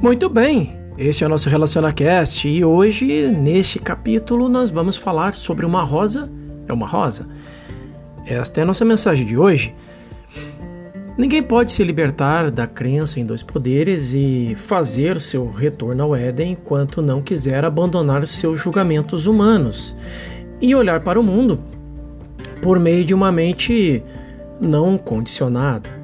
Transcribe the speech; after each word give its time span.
Muito 0.00 0.28
bem, 0.28 0.76
este 0.96 1.24
é 1.24 1.26
o 1.26 1.30
nosso 1.30 1.48
RelacionaCast 1.50 2.48
e 2.48 2.64
hoje, 2.64 3.26
neste 3.28 3.80
capítulo, 3.80 4.48
nós 4.48 4.70
vamos 4.70 4.96
falar 4.96 5.34
sobre 5.34 5.66
uma 5.66 5.82
rosa 5.82 6.30
é 6.68 6.72
uma 6.72 6.86
rosa. 6.86 7.26
Esta 8.24 8.60
é 8.60 8.62
a 8.62 8.66
nossa 8.66 8.84
mensagem 8.84 9.26
de 9.26 9.36
hoje. 9.36 9.74
Ninguém 11.16 11.42
pode 11.42 11.72
se 11.72 11.82
libertar 11.82 12.50
da 12.50 12.66
crença 12.66 13.18
em 13.18 13.26
dois 13.26 13.42
poderes 13.42 14.12
e 14.14 14.56
fazer 14.56 15.20
seu 15.20 15.50
retorno 15.50 16.04
ao 16.04 16.14
Éden 16.14 16.52
enquanto 16.52 17.02
não 17.02 17.20
quiser 17.20 17.64
abandonar 17.64 18.24
seus 18.26 18.60
julgamentos 18.60 19.26
humanos 19.26 19.96
e 20.60 20.74
olhar 20.74 21.00
para 21.00 21.18
o 21.18 21.24
mundo 21.24 21.58
por 22.62 22.78
meio 22.78 23.04
de 23.04 23.14
uma 23.14 23.32
mente 23.32 24.04
não 24.60 24.96
condicionada. 24.96 25.97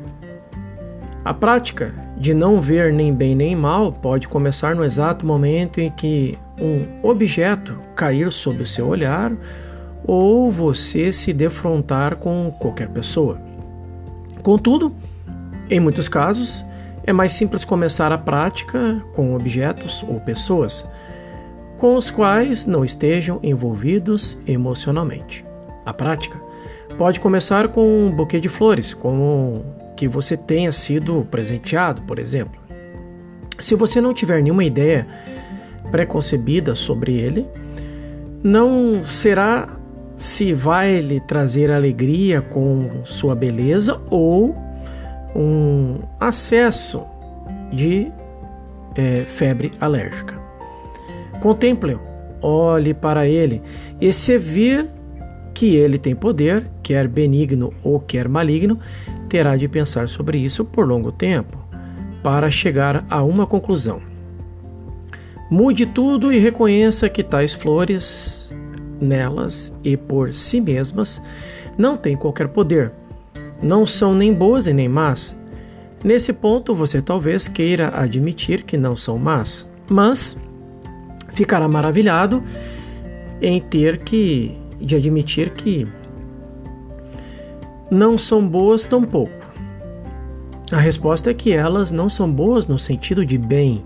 A 1.24 1.32
prática 1.32 1.94
de 2.18 2.34
não 2.34 2.60
ver 2.60 2.92
nem 2.92 3.12
bem 3.12 3.34
nem 3.34 3.56
mal 3.56 3.90
pode 3.90 4.28
começar 4.28 4.74
no 4.74 4.84
exato 4.84 5.24
momento 5.24 5.80
em 5.80 5.90
que 5.90 6.38
um 6.60 7.08
objeto 7.08 7.78
cair 7.96 8.30
sob 8.30 8.62
o 8.62 8.66
seu 8.66 8.86
olhar 8.86 9.32
ou 10.06 10.50
você 10.50 11.12
se 11.12 11.32
defrontar 11.32 12.16
com 12.16 12.54
qualquer 12.60 12.88
pessoa. 12.88 13.40
Contudo, 14.42 14.94
em 15.70 15.80
muitos 15.80 16.08
casos, 16.08 16.62
é 17.04 17.12
mais 17.12 17.32
simples 17.32 17.64
começar 17.64 18.12
a 18.12 18.18
prática 18.18 19.02
com 19.14 19.34
objetos 19.34 20.04
ou 20.06 20.20
pessoas 20.20 20.84
com 21.78 21.96
os 21.96 22.10
quais 22.10 22.66
não 22.66 22.84
estejam 22.84 23.40
envolvidos 23.42 24.38
emocionalmente. 24.46 25.44
A 25.84 25.92
prática 25.92 26.38
pode 26.98 27.18
começar 27.18 27.68
com 27.68 28.06
um 28.06 28.10
buquê 28.10 28.38
de 28.38 28.48
flores, 28.48 28.94
como 28.94 29.64
que 29.96 30.08
você 30.08 30.36
tenha 30.36 30.72
sido 30.72 31.26
presenteado, 31.30 32.02
por 32.02 32.18
exemplo. 32.18 32.60
Se 33.58 33.74
você 33.74 34.00
não 34.00 34.12
tiver 34.12 34.42
nenhuma 34.42 34.64
ideia 34.64 35.06
preconcebida 35.90 36.74
sobre 36.74 37.14
ele, 37.14 37.46
não 38.42 39.04
será 39.04 39.68
se 40.16 40.52
vai 40.52 41.00
lhe 41.00 41.20
trazer 41.20 41.70
alegria 41.70 42.40
com 42.40 43.02
sua 43.04 43.34
beleza 43.34 44.00
ou 44.10 44.54
um 45.34 46.00
acesso 46.20 47.02
de 47.72 48.10
é, 48.94 49.16
febre 49.26 49.72
alérgica. 49.80 50.38
Contemple-o, 51.40 52.00
olhe 52.40 52.94
para 52.94 53.26
ele 53.26 53.62
e 54.00 54.12
se 54.12 54.38
vir 54.38 54.88
que 55.54 55.76
ele 55.76 55.96
tem 55.96 56.14
poder, 56.14 56.68
quer 56.82 57.06
benigno 57.06 57.72
ou 57.82 58.00
quer 58.00 58.28
maligno, 58.28 58.78
terá 59.28 59.56
de 59.56 59.68
pensar 59.68 60.08
sobre 60.08 60.38
isso 60.38 60.64
por 60.64 60.86
longo 60.86 61.12
tempo 61.12 61.58
para 62.22 62.50
chegar 62.50 63.04
a 63.08 63.22
uma 63.22 63.46
conclusão. 63.46 64.00
Mude 65.50 65.86
tudo 65.86 66.32
e 66.32 66.38
reconheça 66.38 67.08
que 67.08 67.22
tais 67.22 67.52
flores 67.52 68.54
nelas 69.00 69.72
e 69.84 69.96
por 69.96 70.32
si 70.32 70.60
mesmas 70.60 71.22
não 71.76 71.96
têm 71.96 72.16
qualquer 72.16 72.48
poder. 72.48 72.92
Não 73.62 73.86
são 73.86 74.14
nem 74.14 74.32
boas 74.32 74.66
e 74.66 74.72
nem 74.72 74.88
más. 74.88 75.36
Nesse 76.02 76.32
ponto, 76.32 76.74
você 76.74 77.00
talvez 77.00 77.46
queira 77.46 77.92
admitir 77.94 78.62
que 78.62 78.76
não 78.76 78.96
são 78.96 79.18
más, 79.18 79.68
mas 79.88 80.36
ficará 81.32 81.68
maravilhado 81.68 82.42
em 83.40 83.60
ter 83.60 83.98
que 83.98 84.56
de 84.84 84.96
admitir 84.96 85.50
que 85.50 85.86
não 87.90 88.18
são 88.18 88.46
boas 88.46 88.86
tampouco. 88.86 89.44
A 90.72 90.78
resposta 90.78 91.30
é 91.30 91.34
que 91.34 91.52
elas 91.52 91.92
não 91.92 92.08
são 92.08 92.30
boas 92.30 92.66
no 92.66 92.78
sentido 92.78 93.24
de 93.24 93.38
bem, 93.38 93.84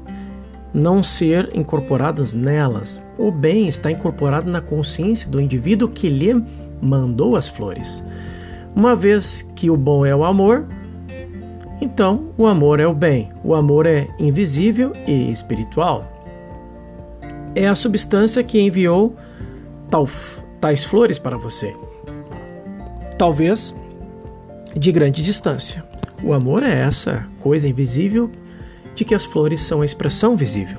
não 0.73 1.03
ser 1.03 1.51
incorporadas 1.55 2.33
nelas. 2.33 3.03
O 3.19 3.31
bem 3.31 3.69
está 3.69 3.91
incorporado 3.91 4.51
na 4.51 4.61
consciência 4.61 5.29
do 5.29 5.41
indivíduo 5.41 5.89
que 5.89 6.09
lhe 6.09 6.43
mandou 6.81 7.37
as 7.37 7.49
flores. 7.49 8.03
Uma 8.75 8.95
vez 8.95 9.43
que 9.55 9.69
o 9.69 9.77
bom 9.77 10.07
é 10.07 10.15
o 10.15 10.25
amor, 10.25 10.67
então 11.81 12.31
o 12.37 12.47
amor 12.47 12.81
é 12.81 12.87
o 12.87 12.95
bem. 12.95 13.31
O 13.43 13.55
amor 13.55 13.87
é 13.87 14.07
invisível 14.19 14.93
e 15.07 15.31
espiritual. 15.31 16.05
É 17.55 17.67
a 17.67 17.75
substância 17.75 18.43
que 18.43 18.61
enviou 18.61 19.17
tal, 19.91 20.09
tais 20.61 20.85
flores 20.85 21.19
para 21.19 21.37
você. 21.37 21.75
Talvez 23.17 23.75
de 24.75 24.93
grande 24.93 25.23
distância. 25.23 25.85
O 26.23 26.33
amor 26.33 26.63
é 26.63 26.81
essa 26.81 27.27
coisa 27.41 27.69
invisível 27.69 28.31
de 28.95 29.05
que 29.05 29.15
as 29.15 29.25
flores 29.25 29.61
são 29.63 29.83
a 29.83 29.85
expressão 29.85 30.37
visível. 30.37 30.79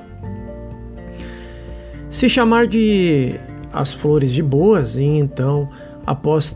Se 2.10 2.28
chamar 2.28 2.68
de 2.68 3.36
as 3.72 3.94
flores 3.94 4.32
de 4.32 4.42
boas 4.42 4.96
e 4.96 5.04
então, 5.04 5.70
após 6.06 6.56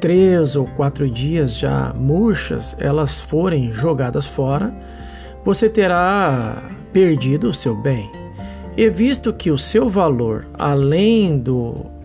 três 0.00 0.54
ou 0.54 0.66
quatro 0.66 1.08
dias 1.08 1.54
já 1.54 1.92
murchas, 1.94 2.76
elas 2.78 3.20
forem 3.20 3.72
jogadas 3.72 4.26
fora, 4.26 4.72
você 5.44 5.68
terá 5.68 6.62
perdido 6.92 7.48
o 7.48 7.54
seu 7.54 7.74
bem. 7.74 8.10
E 8.76 8.90
visto 8.90 9.32
que 9.32 9.50
o 9.50 9.58
seu 9.58 9.88
valor, 9.88 10.46
além 10.54 11.38
do 11.38 11.95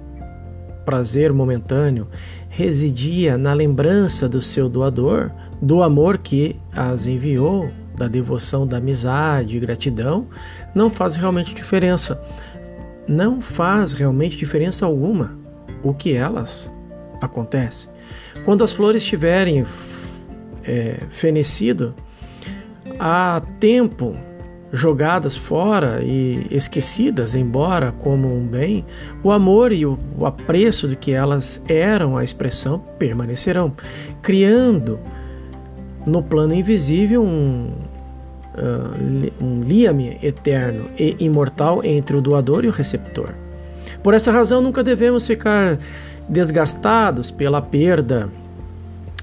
prazer 0.85 1.31
momentâneo, 1.31 2.07
residia 2.49 3.37
na 3.37 3.53
lembrança 3.53 4.27
do 4.27 4.41
seu 4.41 4.67
doador, 4.67 5.31
do 5.61 5.81
amor 5.81 6.17
que 6.17 6.55
as 6.73 7.05
enviou, 7.05 7.71
da 7.95 8.07
devoção, 8.07 8.65
da 8.65 8.77
amizade, 8.77 9.59
gratidão, 9.59 10.27
não 10.73 10.89
faz 10.89 11.15
realmente 11.15 11.53
diferença. 11.53 12.21
Não 13.07 13.41
faz 13.41 13.93
realmente 13.93 14.37
diferença 14.37 14.85
alguma 14.85 15.37
o 15.83 15.93
que 15.93 16.13
elas 16.13 16.71
acontece. 17.21 17.89
Quando 18.45 18.63
as 18.63 18.71
flores 18.71 19.03
estiverem 19.03 19.65
é, 20.63 20.97
fenecido, 21.09 21.93
há 22.99 23.41
tempo 23.59 24.15
jogadas 24.71 25.35
fora 25.35 26.01
e 26.01 26.47
esquecidas, 26.49 27.35
embora 27.35 27.91
como 27.91 28.33
um 28.33 28.45
bem, 28.45 28.85
o 29.21 29.31
amor 29.31 29.71
e 29.71 29.85
o, 29.85 29.97
apreço 30.23 30.87
do 30.87 30.95
que 30.95 31.11
elas 31.11 31.61
eram 31.67 32.15
a 32.17 32.23
expressão 32.23 32.79
permanecerão, 32.97 33.73
criando 34.21 34.99
no 36.05 36.23
plano 36.23 36.53
invisível 36.53 37.21
um, 37.21 37.71
uh, 38.55 39.43
um 39.43 39.61
liame 39.61 40.17
eterno 40.23 40.85
e 40.97 41.15
imortal 41.19 41.83
entre 41.83 42.15
o 42.15 42.21
doador 42.21 42.63
e 42.63 42.67
o 42.67 42.71
receptor. 42.71 43.29
Por 44.01 44.13
essa 44.13 44.31
razão, 44.31 44.61
nunca 44.61 44.83
devemos 44.83 45.27
ficar 45.27 45.77
desgastados 46.29 47.29
pela 47.29 47.61
perda 47.61 48.29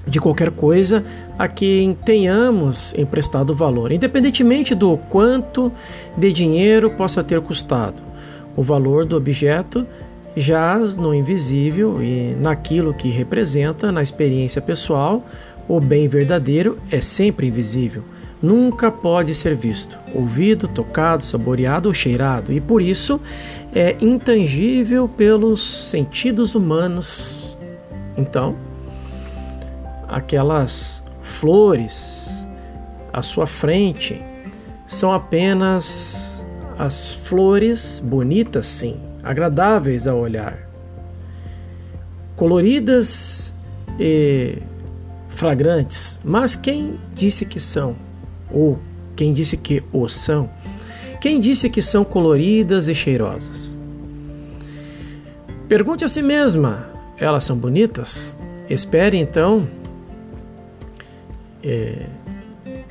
de 0.09 0.21
qualquer 0.21 0.51
coisa 0.51 1.05
a 1.39 1.47
quem 1.47 1.95
tenhamos 1.95 2.95
emprestado 2.97 3.55
valor, 3.55 3.93
independentemente 3.93 4.75
do 4.75 4.97
quanto 5.09 5.73
de 6.17 6.33
dinheiro 6.33 6.91
possa 6.91 7.23
ter 7.23 7.41
custado. 7.41 8.03
O 8.57 8.63
valor 8.63 9.05
do 9.05 9.17
objeto 9.17 9.87
jaz 10.37 10.97
no 10.97 11.15
invisível 11.15 12.03
e 12.03 12.35
naquilo 12.41 12.95
que 12.95 13.09
representa 13.09 13.93
na 13.93 14.03
experiência 14.03 14.63
pessoal. 14.63 15.25
O 15.69 15.81
bem 15.81 16.09
verdadeiro 16.09 16.79
é 16.91 17.01
sempre 17.01 17.49
invisível 17.49 18.03
nunca 18.43 18.91
pode 18.91 19.35
ser 19.35 19.55
visto, 19.55 19.99
ouvido, 20.15 20.69
tocado, 20.69 21.25
saboreado 21.25 21.89
ou 21.89 21.95
cheirado, 21.95 22.53
e 22.53 22.61
por 22.61 22.81
isso 22.81 23.21
é 23.75 23.97
intangível 24.01 25.09
pelos 25.09 25.63
sentidos 25.91 26.55
humanos. 26.55 27.59
Então, 28.17 28.57
aquelas 30.09 31.03
flores 31.21 32.47
à 33.13 33.23
sua 33.23 33.47
frente 33.47 34.21
são 34.87 35.13
apenas 35.13 36.47
as 36.79 37.15
flores 37.15 38.01
bonitas, 38.05 38.67
sim, 38.67 38.97
agradáveis 39.23 40.07
ao 40.07 40.19
olhar, 40.19 40.59
coloridas 42.35 43.53
e 43.99 44.59
fragrantes, 45.29 46.21
mas 46.25 46.57
quem 46.57 46.99
disse 47.15 47.45
que 47.45 47.61
são? 47.61 47.97
Ou 48.51 48.79
quem 49.15 49.33
disse 49.33 49.57
que 49.57 49.83
o 49.93 50.09
são? 50.09 50.49
Quem 51.21 51.41
disse 51.41 51.69
que 51.69 51.83
são 51.83 52.05
coloridas 52.05 52.87
e 52.87 52.95
cheirosas? 52.95 53.77
Pergunte 55.69 56.05
a 56.05 56.09
si 56.09 56.23
mesma: 56.23 56.89
elas 57.19 57.45
são 57.45 57.57
bonitas? 57.57 58.37
Espere 58.71 59.19
então 59.19 59.67
é, 61.63 62.07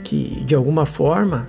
que, 0.03 0.43
de 0.45 0.55
alguma 0.55 0.85
forma, 0.85 1.47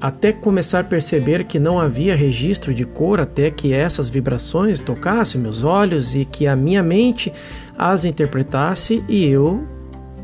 até 0.00 0.32
começar 0.32 0.80
a 0.80 0.84
perceber 0.84 1.44
que 1.44 1.58
não 1.58 1.78
havia 1.80 2.14
registro 2.14 2.72
de 2.72 2.84
cor, 2.84 3.18
até 3.18 3.50
que 3.50 3.72
essas 3.72 4.08
vibrações 4.08 4.78
tocassem 4.78 5.40
meus 5.40 5.64
olhos 5.64 6.14
e 6.14 6.24
que 6.24 6.46
a 6.46 6.54
minha 6.54 6.82
mente 6.82 7.32
as 7.76 8.04
interpretasse 8.04 9.02
e 9.08 9.26
eu 9.26 9.66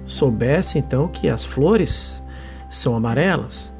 soubesse 0.05 0.79
então 0.79 1.09
que 1.09 1.29
as 1.29 1.45
flores 1.45 2.23
são 2.69 2.95
amarelas. 2.95 3.73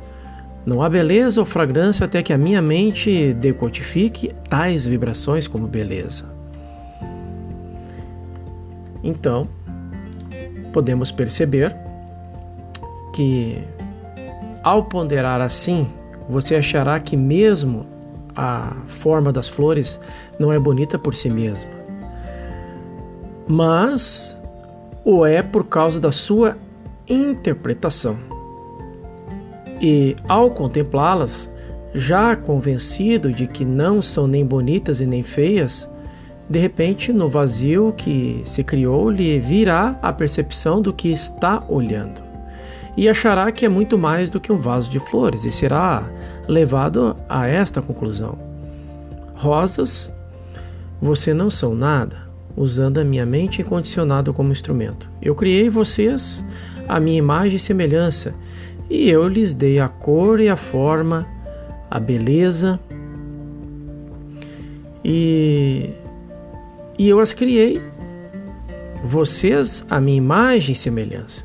Não 0.67 0.83
há 0.83 0.89
beleza 0.89 1.41
ou 1.41 1.47
fragrância 1.47 2.07
até 2.07 2.23
que 2.23 2.33
a 2.33 2.39
minha 2.39 2.63
mente 2.63 3.35
decodifique 3.35 4.33
tais 4.49 4.87
vibrações 4.87 5.47
como 5.47 5.69
beleza. 5.69 6.33
Então, 9.03 9.47
podemos 10.73 11.13
perceber 11.13 11.84
que, 13.15 13.63
ao 14.61 14.83
ponderar 14.83 15.41
assim, 15.41 15.87
você 16.29 16.57
achará 16.57 16.99
que 16.99 17.17
mesmo 17.17 17.87
a 18.35 18.73
forma 18.89 19.33
das 19.33 19.49
flores 19.49 20.01
não 20.37 20.53
é 20.53 20.59
bonita 20.59 20.99
por 20.99 21.15
si 21.15 21.31
mesma, 21.31 21.71
mas 23.47 24.43
o 25.05 25.25
é 25.25 25.43
por 25.43 25.65
causa 25.65 26.01
da 26.01 26.11
sua 26.11 26.59
interpretação. 27.09 28.19
E 29.81 30.17
ao 30.27 30.51
contemplá-las, 30.51 31.49
já 31.95 32.35
convencido 32.35 33.31
de 33.31 33.47
que 33.47 33.65
não 33.65 34.03
são 34.03 34.27
nem 34.27 34.45
bonitas 34.45 35.01
e 35.01 35.07
nem 35.07 35.23
feias, 35.23 35.89
de 36.51 36.59
repente, 36.59 37.13
no 37.13 37.29
vazio 37.29 37.95
que 37.97 38.41
se 38.45 38.65
criou, 38.65 39.09
lhe 39.09 39.39
virá 39.39 39.97
a 40.03 40.13
percepção 40.13 40.83
do 40.83 40.93
que 40.93 41.13
está 41.13 41.63
olhando. 41.69 42.24
E 42.97 43.09
achará 43.09 43.51
que 43.51 43.67
é 43.67 43.69
muito 43.69 43.99
mais 43.99 44.31
do 44.31 44.41
que 44.41 44.53
um 44.53 44.57
vaso 44.57 44.91
de 44.91 45.01
flores, 45.01 45.45
e 45.45 45.53
será 45.53 46.03
levado 46.47 47.17
a 47.29 47.47
esta 47.47 47.83
conclusão: 47.83 48.39
Rosas, 49.35 50.13
você 51.01 51.35
não 51.35 51.51
são 51.51 51.75
nada, 51.75 52.17
usando 52.57 52.99
a 52.99 53.05
minha 53.05 53.27
mente 53.27 53.63
incondicionada 53.63 54.33
como 54.33 54.53
instrumento. 54.53 55.11
Eu 55.21 55.35
criei 55.35 55.69
vocês 55.69 56.45
a 56.89 57.01
minha 57.01 57.19
imagem 57.19 57.57
e 57.57 57.61
semelhança, 57.61 58.35
e 58.89 59.11
eu 59.11 59.27
lhes 59.27 59.53
dei 59.53 59.81
a 59.81 59.89
cor 59.89 60.41
e 60.41 60.49
a 60.49 60.57
forma, 60.57 61.27
a 61.91 61.99
beleza, 61.99 62.79
e, 65.05 65.91
e 66.99 67.09
eu 67.09 67.21
as 67.21 67.33
criei, 67.33 67.83
vocês 69.05 69.85
a 69.91 70.01
minha 70.01 70.17
imagem 70.17 70.73
e 70.73 70.77
semelhança. 70.77 71.45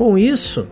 Com 0.00 0.16
isso, 0.16 0.66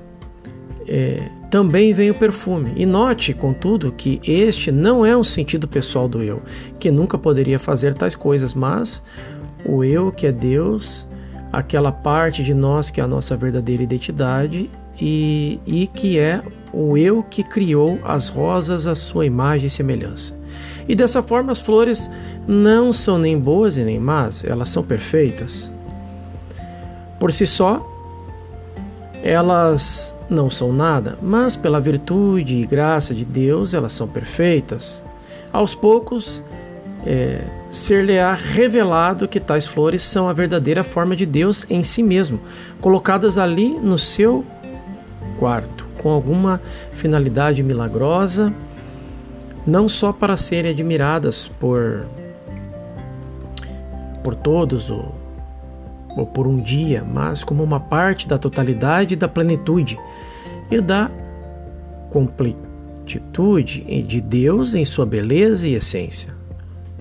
é, 0.87 1.29
também 1.51 1.93
vem 1.93 2.11
o 2.11 2.15
perfume. 2.15 2.73
E 2.75 2.87
note, 2.87 3.35
contudo, 3.35 3.93
que 3.93 4.19
este 4.25 4.73
não 4.73 5.05
é 5.05 5.15
um 5.15 5.23
sentido 5.23 5.69
pessoal 5.69 6.09
do 6.09 6.23
eu, 6.23 6.41
que 6.81 6.91
nunca 6.91 7.19
poderia 7.19 7.59
fazer 7.59 7.93
tais 7.93 8.15
coisas, 8.15 8.55
mas 8.55 9.03
o 9.67 9.85
eu 9.85 10.11
que 10.11 10.27
é 10.27 10.33
Deus 10.33 11.07
aquela 11.53 11.93
parte 11.93 12.43
de 12.43 12.55
nós 12.55 12.91
que 12.91 13.03
é 13.03 13.05
a 13.05 13.07
nossa 13.07 13.37
verdadeira 13.37 13.83
identidade 13.83 14.71
e, 14.99 15.61
e 15.67 15.87
que 15.89 16.19
é 16.19 16.41
o 16.73 16.97
eu 16.97 17.23
que 17.23 17.43
criou 17.43 18.01
as 18.05 18.31
rosas 18.31 18.87
à 18.87 18.95
sua 18.95 19.27
imagem 19.27 19.67
e 19.67 19.71
semelhança. 19.71 20.35
E 20.89 20.95
dessa 20.95 21.23
forma 21.23 21.53
as 21.53 21.61
flores 21.61 22.11
não 22.47 22.95
são 22.95 23.19
nem 23.19 23.39
boas 23.39 23.77
e 23.77 23.85
nem 23.85 24.01
más, 24.01 24.43
elas 24.43 24.71
são 24.71 24.83
perfeitas. 24.83 25.71
Por 27.21 27.31
si 27.31 27.47
só, 27.47 27.98
elas 29.29 30.17
não 30.31 30.51
são 30.51 30.73
nada, 30.73 31.19
mas 31.21 31.55
pela 31.55 31.81
virtude 31.81 32.55
e 32.55 32.67
graça 32.67 33.15
de 33.15 33.25
Deus 33.25 33.75
elas 33.75 33.93
são 33.93 34.09
perfeitas. 34.09 35.05
Aos 35.53 35.75
poucos, 35.75 36.43
é, 37.07 37.43
ser-lhe-á 37.71 38.33
revelado 38.33 39.29
que 39.29 39.39
tais 39.39 39.67
flores 39.67 40.03
são 40.03 40.29
a 40.29 40.33
verdadeira 40.33 40.83
forma 40.83 41.15
de 41.15 41.27
Deus 41.27 41.67
em 41.69 41.83
si 41.83 42.03
mesmo, 42.03 42.41
colocadas 42.81 43.37
ali 43.37 43.71
no 43.71 43.99
seu 43.99 44.45
quarto, 45.39 45.87
com 45.99 46.11
alguma 46.11 46.61
finalidade 46.93 47.63
milagrosa, 47.63 48.53
não 49.67 49.89
só 49.89 50.13
para 50.13 50.37
serem 50.37 50.71
admiradas 50.71 51.51
por 51.61 52.07
por 54.25 54.35
todos 54.35 54.91
ou, 54.91 55.15
ou 56.19 56.27
por 56.27 56.47
um 56.47 56.61
dia, 56.61 57.05
mas 57.05 57.45
como 57.45 57.63
uma 57.63 57.79
parte 57.79 58.27
da 58.27 58.37
totalidade 58.37 59.15
da 59.15 59.29
plenitude 59.29 59.99
e 60.71 60.81
da 60.81 61.11
completitude 62.11 63.81
de 64.03 64.21
Deus 64.21 64.75
em 64.75 64.85
sua 64.85 65.07
beleza 65.07 65.67
e 65.67 65.75
essência. 65.75 66.37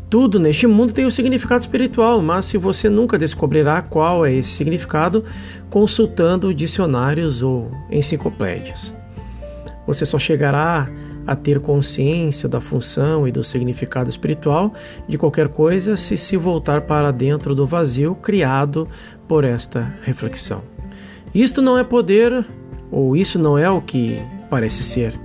Tudo 0.10 0.40
neste 0.40 0.68
mundo 0.68 0.94
tem 0.94 1.06
um 1.06 1.12
significado 1.12 1.62
espiritual, 1.62 2.22
mas 2.22 2.46
se 2.46 2.58
você 2.58 2.90
nunca 2.90 3.18
descobrirá 3.18 3.82
qual 3.82 4.26
é 4.26 4.34
esse 4.34 4.52
significado 4.52 5.26
consultando 5.70 6.54
dicionários 6.54 7.42
ou 7.42 7.72
enciclopédias. 7.92 8.94
Você 9.86 10.06
só 10.06 10.18
chegará 10.18 10.90
ter 11.36 11.60
consciência 11.60 12.48
da 12.48 12.62
função 12.62 13.28
e 13.28 13.32
do 13.32 13.44
significado 13.44 14.10
espiritual 14.10 14.74
de 15.08 15.18
qualquer 15.18 15.50
coisa 15.50 15.98
se 15.98 16.18
se 16.18 16.38
voltar 16.38 16.82
para 16.82 17.12
dentro 17.12 17.54
do 17.54 17.66
vazio 17.66 18.16
criado 18.16 18.88
por 19.28 19.44
esta 19.44 19.94
reflexão. 20.04 20.62
Isto 21.34 21.62
não 21.62 21.78
é 21.78 21.84
poder, 21.84 22.46
ou 22.92 23.16
isso 23.16 23.38
não 23.38 23.58
é 23.58 23.70
o 23.70 23.82
que 23.82 24.20
parece 24.50 24.84
ser 24.84 25.20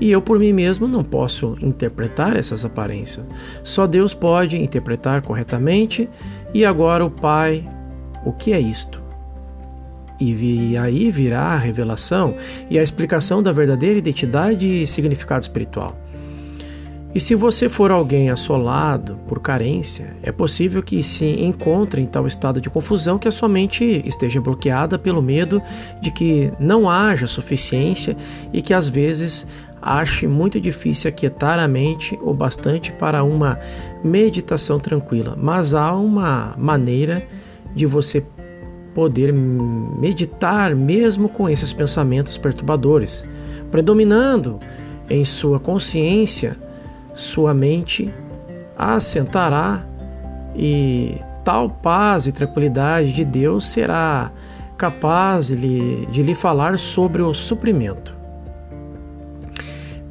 e 0.00 0.10
eu 0.10 0.20
por 0.20 0.38
mim 0.38 0.52
mesmo 0.52 0.86
não 0.86 1.02
posso 1.02 1.56
interpretar 1.60 2.36
essas 2.36 2.64
aparências. 2.64 3.24
Só 3.64 3.86
Deus 3.86 4.12
pode 4.12 4.56
interpretar 4.56 5.22
corretamente. 5.22 6.08
E 6.52 6.64
agora 6.64 7.04
o 7.04 7.10
Pai, 7.10 7.66
o 8.24 8.32
que 8.32 8.52
é 8.52 8.60
isto? 8.60 9.05
E 10.20 10.76
aí 10.76 11.10
virá 11.10 11.42
a 11.42 11.58
revelação 11.58 12.34
e 12.70 12.78
a 12.78 12.82
explicação 12.82 13.42
da 13.42 13.52
verdadeira 13.52 13.98
identidade 13.98 14.66
e 14.66 14.86
significado 14.86 15.42
espiritual. 15.42 15.96
E 17.16 17.20
se 17.20 17.34
você 17.34 17.66
for 17.66 17.90
alguém 17.90 18.28
assolado 18.28 19.18
por 19.26 19.40
carência, 19.40 20.14
é 20.22 20.30
possível 20.30 20.82
que 20.82 21.02
se 21.02 21.24
encontre 21.24 22.02
em 22.02 22.04
tal 22.04 22.26
estado 22.26 22.60
de 22.60 22.68
confusão 22.68 23.18
que 23.18 23.26
a 23.26 23.30
sua 23.30 23.48
mente 23.48 24.02
esteja 24.04 24.38
bloqueada 24.38 24.98
pelo 24.98 25.22
medo 25.22 25.62
de 26.02 26.10
que 26.10 26.52
não 26.60 26.90
haja 26.90 27.26
suficiência 27.26 28.14
e 28.52 28.60
que 28.60 28.74
às 28.74 28.86
vezes 28.86 29.46
ache 29.80 30.26
muito 30.26 30.60
difícil 30.60 31.08
aquietar 31.08 31.58
a 31.58 31.66
mente 31.66 32.18
o 32.22 32.34
bastante 32.34 32.92
para 32.92 33.24
uma 33.24 33.58
meditação 34.04 34.78
tranquila, 34.78 35.34
mas 35.40 35.72
há 35.72 35.94
uma 35.94 36.54
maneira 36.58 37.22
de 37.74 37.86
você 37.86 38.20
poder 38.96 39.30
meditar 39.30 40.74
mesmo 40.74 41.28
com 41.28 41.50
esses 41.50 41.70
pensamentos 41.70 42.38
perturbadores, 42.38 43.26
predominando 43.70 44.58
em 45.10 45.22
sua 45.22 45.60
consciência, 45.60 46.56
sua 47.12 47.52
mente 47.52 48.10
assentará 48.74 49.84
e 50.56 51.20
tal 51.44 51.68
paz 51.68 52.26
e 52.26 52.32
tranquilidade 52.32 53.12
de 53.12 53.22
Deus 53.22 53.66
será 53.66 54.32
capaz 54.78 55.48
de 55.48 55.56
lhe, 55.56 56.06
de 56.06 56.22
lhe 56.22 56.34
falar 56.34 56.78
sobre 56.78 57.20
o 57.20 57.34
suprimento. 57.34 58.16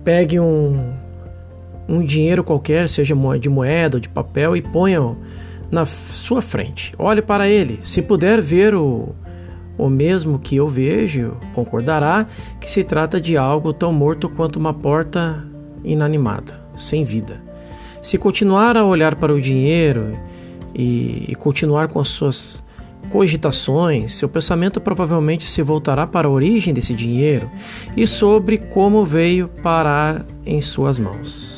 Pegue 0.04 0.40
um, 0.40 0.94
um 1.90 2.06
dinheiro 2.06 2.44
qualquer, 2.44 2.88
seja 2.88 3.16
de 3.40 3.50
moeda 3.50 3.98
ou 3.98 4.00
de 4.00 4.10
papel, 4.10 4.56
e 4.56 4.62
ponha 4.62 5.16
na 5.72 5.86
sua 5.86 6.42
frente. 6.42 6.94
Olhe 6.98 7.22
para 7.22 7.48
ele. 7.48 7.80
Se 7.82 8.02
puder 8.02 8.42
ver 8.42 8.76
o, 8.76 9.16
o 9.78 9.90
mesmo 9.90 10.40
que 10.40 10.56
eu 10.56 10.68
vejo, 10.68 11.38
concordará 11.54 12.28
que 12.60 12.72
se 12.72 12.84
trata 12.84 13.20
de 13.20 13.38
algo 13.38 13.74
tão 13.74 13.92
morto 13.92 14.30
quanto 14.30 14.58
uma 14.58 14.74
porta 14.74 15.46
inanimada, 15.84 16.62
sem 16.76 17.04
vida. 17.04 17.42
Se 18.02 18.18
continuar 18.18 18.78
a 18.78 18.86
olhar 18.86 19.16
para 19.16 19.34
o 19.34 19.42
dinheiro 19.42 20.12
e, 20.74 21.26
e 21.28 21.36
continuar 21.36 21.88
com 21.88 22.00
as 22.00 22.10
suas 22.10 22.64
cogitações, 23.10 24.14
seu 24.14 24.28
pensamento 24.28 24.82
provavelmente 24.82 25.48
se 25.48 25.62
voltará 25.62 26.06
para 26.06 26.28
a 26.28 26.32
origem 26.32 26.74
desse 26.74 26.94
dinheiro 26.94 27.50
e 27.96 28.06
sobre 28.06 28.58
como 28.58 29.06
veio 29.06 29.48
parar 29.62 30.26
em 30.46 30.62
suas 30.62 31.00
mãos. 31.00 31.55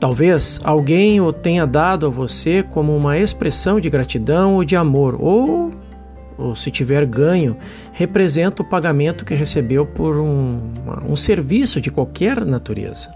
Talvez 0.00 0.58
alguém 0.64 1.20
o 1.20 1.30
tenha 1.30 1.66
dado 1.66 2.06
a 2.06 2.08
você 2.08 2.62
como 2.62 2.96
uma 2.96 3.18
expressão 3.18 3.78
de 3.78 3.90
gratidão 3.90 4.54
ou 4.54 4.64
de 4.64 4.74
amor, 4.74 5.14
ou, 5.20 5.70
ou 6.38 6.56
se 6.56 6.70
tiver 6.70 7.04
ganho, 7.04 7.54
representa 7.92 8.62
o 8.62 8.64
pagamento 8.64 9.26
que 9.26 9.34
recebeu 9.34 9.84
por 9.84 10.16
um, 10.16 10.58
um 11.06 11.14
serviço 11.14 11.82
de 11.82 11.90
qualquer 11.90 12.46
natureza. 12.46 13.12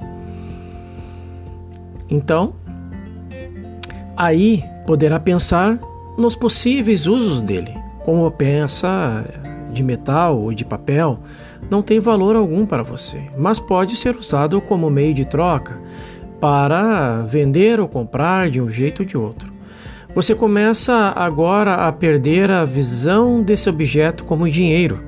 Então, 2.10 2.52
aí 4.14 4.62
poderá 4.86 5.18
pensar 5.18 5.78
nos 6.18 6.36
possíveis 6.36 7.06
usos 7.06 7.40
dele, 7.40 7.72
como 8.04 8.26
a 8.26 8.30
peça 8.30 9.24
de 9.72 9.82
metal 9.82 10.38
ou 10.38 10.52
de 10.52 10.66
papel, 10.66 11.18
não 11.70 11.80
tem 11.80 11.98
valor 11.98 12.36
algum 12.36 12.66
para 12.66 12.82
você, 12.82 13.22
mas 13.38 13.58
pode 13.58 13.96
ser 13.96 14.14
usado 14.16 14.60
como 14.60 14.90
meio 14.90 15.14
de 15.14 15.24
troca 15.24 15.80
para 16.44 17.22
vender 17.22 17.80
ou 17.80 17.88
comprar 17.88 18.50
de 18.50 18.60
um 18.60 18.70
jeito 18.70 19.00
ou 19.00 19.06
de 19.06 19.16
outro. 19.16 19.50
Você 20.14 20.34
começa 20.34 20.92
agora 21.16 21.72
a 21.72 21.90
perder 21.90 22.50
a 22.50 22.66
visão 22.66 23.42
desse 23.42 23.66
objeto 23.66 24.24
como 24.24 24.50
dinheiro. 24.50 25.00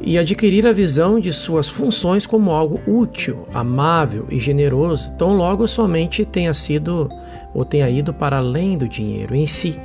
e 0.00 0.16
adquirir 0.18 0.66
a 0.66 0.72
visão 0.72 1.18
de 1.18 1.32
suas 1.32 1.68
funções 1.68 2.24
como 2.26 2.50
algo 2.52 2.80
útil, 2.86 3.46
amável 3.54 4.26
e 4.30 4.38
generoso, 4.38 5.12
tão 5.12 5.36
logo 5.36 5.66
somente 5.66 6.24
tenha 6.24 6.52
sido 6.52 7.08
ou 7.54 7.64
tenha 7.64 7.88
ido 7.88 8.12
para 8.12 8.38
além 8.38 8.76
do 8.78 8.88
dinheiro 8.88 9.34
em 9.34 9.46
si. 9.46 9.78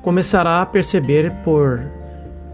Começará 0.00 0.60
a 0.62 0.66
perceber 0.66 1.30
por 1.42 1.99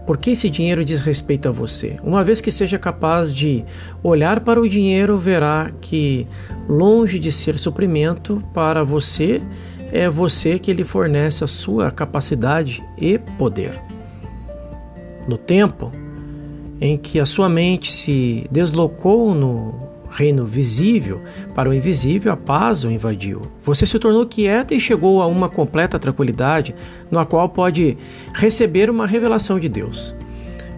por 0.07 0.17
que 0.17 0.31
esse 0.31 0.49
dinheiro 0.49 0.85
diz 0.85 1.01
respeito 1.01 1.49
a 1.49 1.51
você. 1.51 1.99
Uma 2.01 2.23
vez 2.23 2.39
que 2.39 2.49
seja 2.49 2.79
capaz 2.79 3.31
de 3.31 3.65
olhar 4.01 4.39
para 4.39 4.59
o 4.59 4.67
dinheiro, 4.67 5.17
verá 5.17 5.69
que, 5.81 6.25
longe 6.67 7.19
de 7.19 7.29
ser 7.29 7.59
suprimento 7.59 8.41
para 8.53 8.85
você, 8.85 9.41
é 9.91 10.09
você 10.09 10.57
que 10.57 10.71
lhe 10.71 10.85
fornece 10.85 11.43
a 11.43 11.47
sua 11.47 11.91
capacidade 11.91 12.81
e 12.97 13.17
poder. 13.17 13.77
No 15.27 15.37
tempo 15.37 15.91
em 16.79 16.97
que 16.97 17.19
a 17.19 17.25
sua 17.25 17.49
mente 17.49 17.91
se 17.91 18.47
deslocou 18.49 19.35
no 19.35 19.86
reino 20.17 20.47
visível 20.47 21.21
para 21.53 21.69
o 21.69 21.73
invisível, 21.73 22.33
a 22.33 22.35
paz 22.35 22.83
o 22.83 22.89
invadiu. 22.89 23.43
Você 23.63 23.85
se 23.85 23.99
tornou 23.99 24.25
quieta 24.25 24.73
e 24.73 24.79
chegou 24.79 25.21
a 25.21 25.27
uma 25.27 25.47
completa 25.47 25.99
tranquilidade, 25.99 26.73
na 27.11 27.23
qual 27.23 27.47
pode 27.47 27.95
receber 28.33 28.89
uma 28.89 29.05
revelação 29.05 29.59
de 29.59 29.69
Deus 29.69 30.15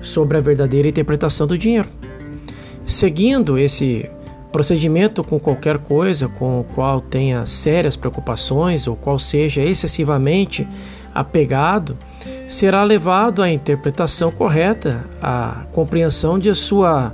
sobre 0.02 0.38
a 0.38 0.42
verdadeira 0.42 0.90
interpretação 0.90 1.48
do 1.48 1.58
dinheiro. 1.58 1.88
Seguindo 2.86 3.58
esse 3.58 4.10
procedimento 4.52 5.24
com 5.24 5.40
qualquer 5.40 5.78
coisa 5.78 6.28
com 6.28 6.60
o 6.60 6.64
qual 6.64 7.00
tenha 7.00 7.46
sérias 7.46 7.96
preocupações 7.96 8.88
ou 8.88 8.96
qual 8.96 9.18
seja 9.18 9.62
excessivamente 9.62 10.68
apegado, 11.16 11.98
será 12.46 12.84
levado 12.84 13.42
à 13.42 13.50
interpretação 13.50 14.32
correta, 14.32 15.06
à 15.22 15.64
compreensão 15.72 16.38
de 16.38 16.54
sua 16.54 17.14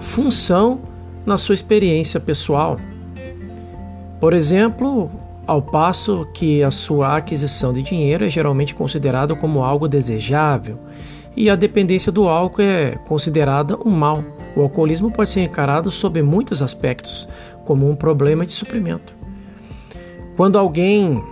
função 0.00 0.80
na 1.24 1.36
sua 1.36 1.54
experiência 1.54 2.20
pessoal. 2.20 2.78
Por 4.20 4.32
exemplo, 4.32 5.10
ao 5.46 5.60
passo 5.62 6.26
que 6.32 6.62
a 6.62 6.70
sua 6.70 7.16
aquisição 7.16 7.72
de 7.72 7.82
dinheiro 7.82 8.24
é 8.24 8.30
geralmente 8.30 8.74
considerada 8.74 9.34
como 9.34 9.62
algo 9.62 9.86
desejável 9.86 10.78
e 11.36 11.50
a 11.50 11.54
dependência 11.54 12.10
do 12.10 12.26
álcool 12.26 12.62
é 12.62 12.92
considerada 13.06 13.78
um 13.84 13.90
mal. 13.90 14.24
O 14.56 14.62
alcoolismo 14.62 15.10
pode 15.10 15.30
ser 15.30 15.42
encarado 15.42 15.90
sob 15.90 16.22
muitos 16.22 16.62
aspectos 16.62 17.28
como 17.64 17.88
um 17.88 17.94
problema 17.94 18.46
de 18.46 18.52
suprimento. 18.52 19.14
Quando 20.34 20.58
alguém 20.58 21.22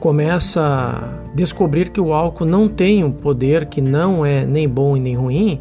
começa 0.00 0.62
a 0.62 1.34
descobrir 1.34 1.90
que 1.90 2.00
o 2.00 2.12
álcool 2.12 2.46
não 2.46 2.68
tem 2.68 3.04
um 3.04 3.12
poder 3.12 3.66
que 3.66 3.80
não 3.80 4.24
é 4.24 4.46
nem 4.46 4.68
bom 4.68 4.96
e 4.96 5.00
nem 5.00 5.14
ruim, 5.14 5.60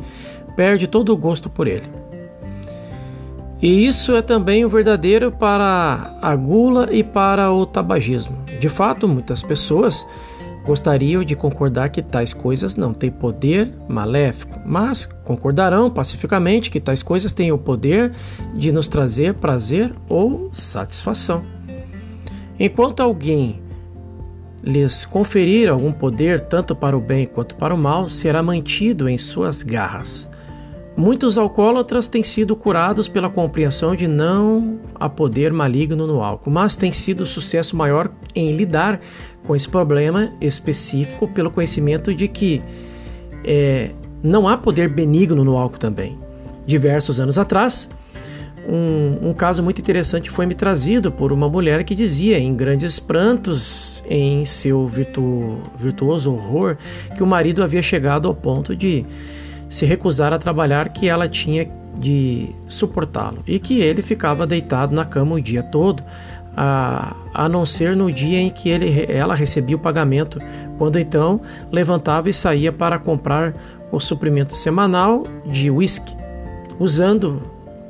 perde 0.56 0.88
todo 0.88 1.14
o 1.14 1.18
gosto 1.18 1.50
por 1.50 1.68
ele. 1.68 1.88
E 3.62 3.88
isso 3.88 4.14
é 4.14 4.22
também 4.22 4.66
o 4.66 4.70
verdadeiro 4.70 5.32
para 5.32 6.18
a 6.22 6.36
gula 6.36 6.90
e 6.92 7.02
para 7.02 7.52
o 7.52 7.66
tabagismo. 7.66 8.38
De 8.60 8.68
fato, 8.68 9.08
muitas 9.08 9.42
pessoas 9.42 10.06
gostariam 10.66 11.24
de 11.24 11.36
concordar 11.36 11.90
que 11.90 12.02
tais 12.02 12.34
coisas 12.34 12.76
não 12.76 12.94
têm 12.94 13.12
poder 13.12 13.72
maléfico, 13.88 14.60
mas 14.66 15.06
concordarão 15.06 15.90
pacificamente 15.90 16.70
que 16.70 16.80
tais 16.80 17.04
coisas 17.04 17.32
têm 17.34 17.52
o 17.52 17.58
poder 17.58 18.12
de 18.54 18.72
nos 18.72 18.88
trazer 18.88 19.34
prazer 19.36 19.94
ou 20.10 20.50
satisfação. 20.54 21.44
Enquanto 22.60 23.02
alguém 23.02 23.62
lhes 24.64 25.04
conferir 25.04 25.70
algum 25.70 25.92
poder, 25.92 26.42
tanto 26.42 26.76
para 26.76 26.98
o 26.98 27.02
bem 27.02 27.26
quanto 27.26 27.56
para 27.56 27.74
o 27.74 27.78
mal, 27.78 28.08
será 28.08 28.42
mantido 28.42 29.10
em 29.10 29.18
suas 29.18 29.62
garras. 29.62 30.30
Muitos 30.96 31.40
alcoólatras 31.40 32.08
têm 32.08 32.22
sido 32.22 32.56
curados 32.56 33.08
pela 33.08 33.28
compreensão 33.28 33.96
de 33.96 34.08
não 34.08 34.80
há 34.94 35.10
poder 35.10 35.52
maligno 35.52 36.06
no 36.06 36.22
álcool, 36.22 36.52
mas 36.52 36.76
tem 36.76 36.92
sido 36.92 37.26
sucesso 37.26 37.76
maior 37.76 38.12
em 38.36 38.54
lidar 38.54 39.02
com 39.44 39.56
esse 39.56 39.68
problema 39.68 40.32
específico 40.40 41.28
pelo 41.28 41.50
conhecimento 41.50 42.14
de 42.14 42.28
que 42.28 42.62
é, 43.44 43.92
não 44.22 44.48
há 44.48 44.56
poder 44.56 44.88
benigno 44.88 45.44
no 45.44 45.58
álcool 45.58 45.80
também. 45.80 46.18
Diversos 46.66 47.20
anos 47.20 47.40
atrás, 47.40 47.90
um, 48.68 49.30
um, 49.30 49.34
caso 49.34 49.62
muito 49.62 49.82
interessante 49.82 50.30
foi 50.30 50.46
me 50.46 50.56
trazido 50.56 51.12
por 51.12 51.34
uma 51.34 51.50
mulher 51.50 51.84
que 51.84 51.94
dizia, 51.94 52.40
em 52.40 52.56
grandes 52.56 53.00
prantos, 53.00 54.02
em 54.08 54.46
seu 54.46 54.88
virtu, 54.88 55.60
virtuoso 55.78 56.32
horror, 56.32 56.78
que 57.18 57.24
o 57.24 57.28
marido 57.28 57.62
havia 57.62 57.82
chegado 57.82 58.28
ao 58.28 58.34
ponto 58.34 58.76
de 58.76 59.06
se 59.74 59.88
recusar 59.88 60.32
a 60.32 60.38
trabalhar 60.38 60.90
que 60.90 61.10
ela 61.10 61.28
tinha 61.28 61.68
de 61.98 62.48
suportá-lo 62.68 63.40
e 63.48 63.58
que 63.58 63.80
ele 63.82 64.04
ficava 64.04 64.46
deitado 64.46 64.94
na 64.94 65.04
cama 65.04 65.34
o 65.34 65.42
dia 65.42 65.64
todo, 65.64 66.04
a, 66.56 67.16
a 67.34 67.50
não 67.50 67.66
ser 67.66 67.96
no 67.96 68.12
dia 68.12 68.38
em 68.38 68.52
que 68.52 68.70
ele, 68.70 69.12
ela 69.12 69.34
recebia 69.34 69.76
o 69.76 69.80
pagamento, 69.80 70.38
quando 70.78 71.00
então 71.00 71.42
levantava 71.72 72.30
e 72.30 72.34
saía 72.34 72.72
para 72.72 73.00
comprar 73.00 73.56
o 73.92 74.00
suprimento 74.00 74.56
semanal 74.56 75.24
de 75.44 75.72
whisky, 75.72 76.16
usando 76.80 77.42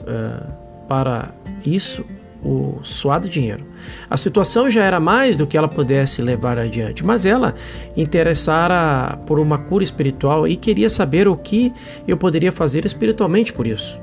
uh, 0.04 0.54
para 0.88 1.32
isso 1.66 2.06
o 2.44 2.80
suado 2.84 3.30
dinheiro. 3.30 3.66
A 4.10 4.18
situação 4.18 4.70
já 4.70 4.84
era 4.84 5.00
mais 5.00 5.38
do 5.38 5.48
que 5.48 5.58
ela 5.58 5.68
pudesse 5.68 6.22
levar 6.22 6.58
adiante, 6.58 7.06
mas 7.06 7.26
ela 7.26 7.56
interessara 7.96 9.18
por 9.26 9.40
uma 9.40 9.58
cura 9.58 9.84
espiritual 9.84 10.48
e 10.48 10.56
queria 10.56 10.90
saber 10.90 11.28
o 11.28 11.38
que 11.38 11.74
eu 12.08 12.18
poderia 12.18 12.52
fazer 12.52 12.86
espiritualmente 12.86 13.54
por 13.54 13.66
isso. 13.66 14.00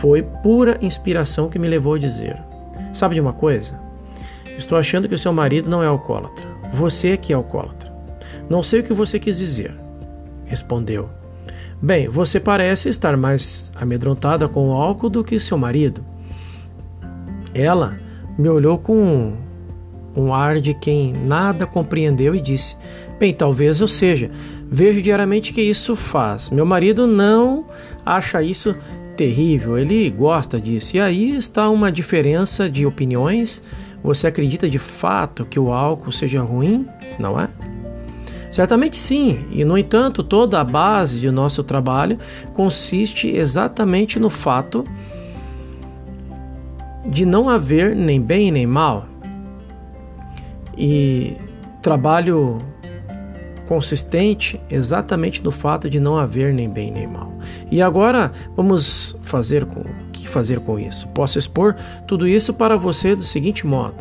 Foi 0.00 0.22
pura 0.22 0.78
inspiração 0.80 1.48
que 1.48 1.58
me 1.58 1.68
levou 1.68 1.94
a 1.94 1.98
dizer: 1.98 2.36
Sabe 2.92 3.14
de 3.14 3.20
uma 3.20 3.32
coisa? 3.32 3.78
Estou 4.56 4.78
achando 4.78 5.08
que 5.08 5.14
o 5.14 5.18
seu 5.18 5.32
marido 5.32 5.68
não 5.68 5.82
é 5.82 5.86
alcoólatra. 5.86 6.46
Você 6.72 7.10
é 7.10 7.16
que 7.16 7.32
é 7.32 7.36
alcoólatra. 7.36 7.92
Não 8.48 8.62
sei 8.62 8.80
o 8.80 8.82
que 8.82 8.92
você 8.92 9.18
quis 9.18 9.38
dizer. 9.38 9.74
Respondeu. 10.44 11.08
Bem, 11.80 12.08
você 12.08 12.40
parece 12.40 12.88
estar 12.88 13.16
mais 13.16 13.72
amedrontada 13.76 14.48
com 14.48 14.70
o 14.70 14.72
álcool 14.72 15.08
do 15.08 15.22
que 15.22 15.38
seu 15.38 15.56
marido. 15.56 16.04
Ela 17.58 17.98
me 18.38 18.48
olhou 18.48 18.78
com 18.78 19.32
um 20.14 20.32
ar 20.32 20.60
de 20.60 20.74
quem 20.74 21.12
nada 21.12 21.66
compreendeu 21.66 22.34
e 22.34 22.40
disse: 22.40 22.76
Bem, 23.18 23.32
talvez 23.32 23.80
eu 23.80 23.88
seja. 23.88 24.30
Vejo 24.70 25.02
diariamente 25.02 25.52
que 25.52 25.62
isso 25.62 25.96
faz. 25.96 26.50
Meu 26.50 26.64
marido 26.64 27.06
não 27.06 27.66
acha 28.04 28.42
isso 28.42 28.76
terrível, 29.16 29.76
ele 29.76 30.08
gosta 30.10 30.60
disso. 30.60 30.96
E 30.96 31.00
aí 31.00 31.36
está 31.36 31.68
uma 31.68 31.90
diferença 31.90 32.70
de 32.70 32.86
opiniões. 32.86 33.62
Você 34.04 34.28
acredita 34.28 34.70
de 34.70 34.78
fato 34.78 35.44
que 35.44 35.58
o 35.58 35.72
álcool 35.72 36.12
seja 36.12 36.40
ruim? 36.40 36.86
Não 37.18 37.40
é? 37.40 37.48
Certamente 38.50 38.96
sim, 38.96 39.46
e 39.50 39.64
no 39.64 39.76
entanto, 39.76 40.22
toda 40.22 40.60
a 40.60 40.64
base 40.64 41.20
de 41.20 41.30
nosso 41.30 41.62
trabalho 41.62 42.18
consiste 42.54 43.28
exatamente 43.28 44.18
no 44.18 44.30
fato 44.30 44.84
de 47.08 47.24
não 47.24 47.48
haver 47.48 47.96
nem 47.96 48.20
bem 48.20 48.50
nem 48.50 48.66
mal. 48.66 49.06
E 50.76 51.36
trabalho 51.82 52.58
consistente 53.66 54.58
exatamente 54.70 55.44
no 55.44 55.50
fato 55.50 55.90
de 55.90 56.00
não 56.00 56.16
haver 56.16 56.54
nem 56.54 56.68
bem 56.68 56.90
nem 56.90 57.06
mal. 57.06 57.32
E 57.70 57.82
agora 57.82 58.32
vamos 58.56 59.18
fazer 59.22 59.66
com 59.66 59.80
o 59.80 60.10
que 60.12 60.26
fazer 60.26 60.60
com 60.60 60.78
isso? 60.78 61.06
Posso 61.08 61.38
expor 61.38 61.76
tudo 62.06 62.26
isso 62.26 62.54
para 62.54 62.76
você 62.76 63.14
do 63.14 63.22
seguinte 63.22 63.66
modo: 63.66 63.96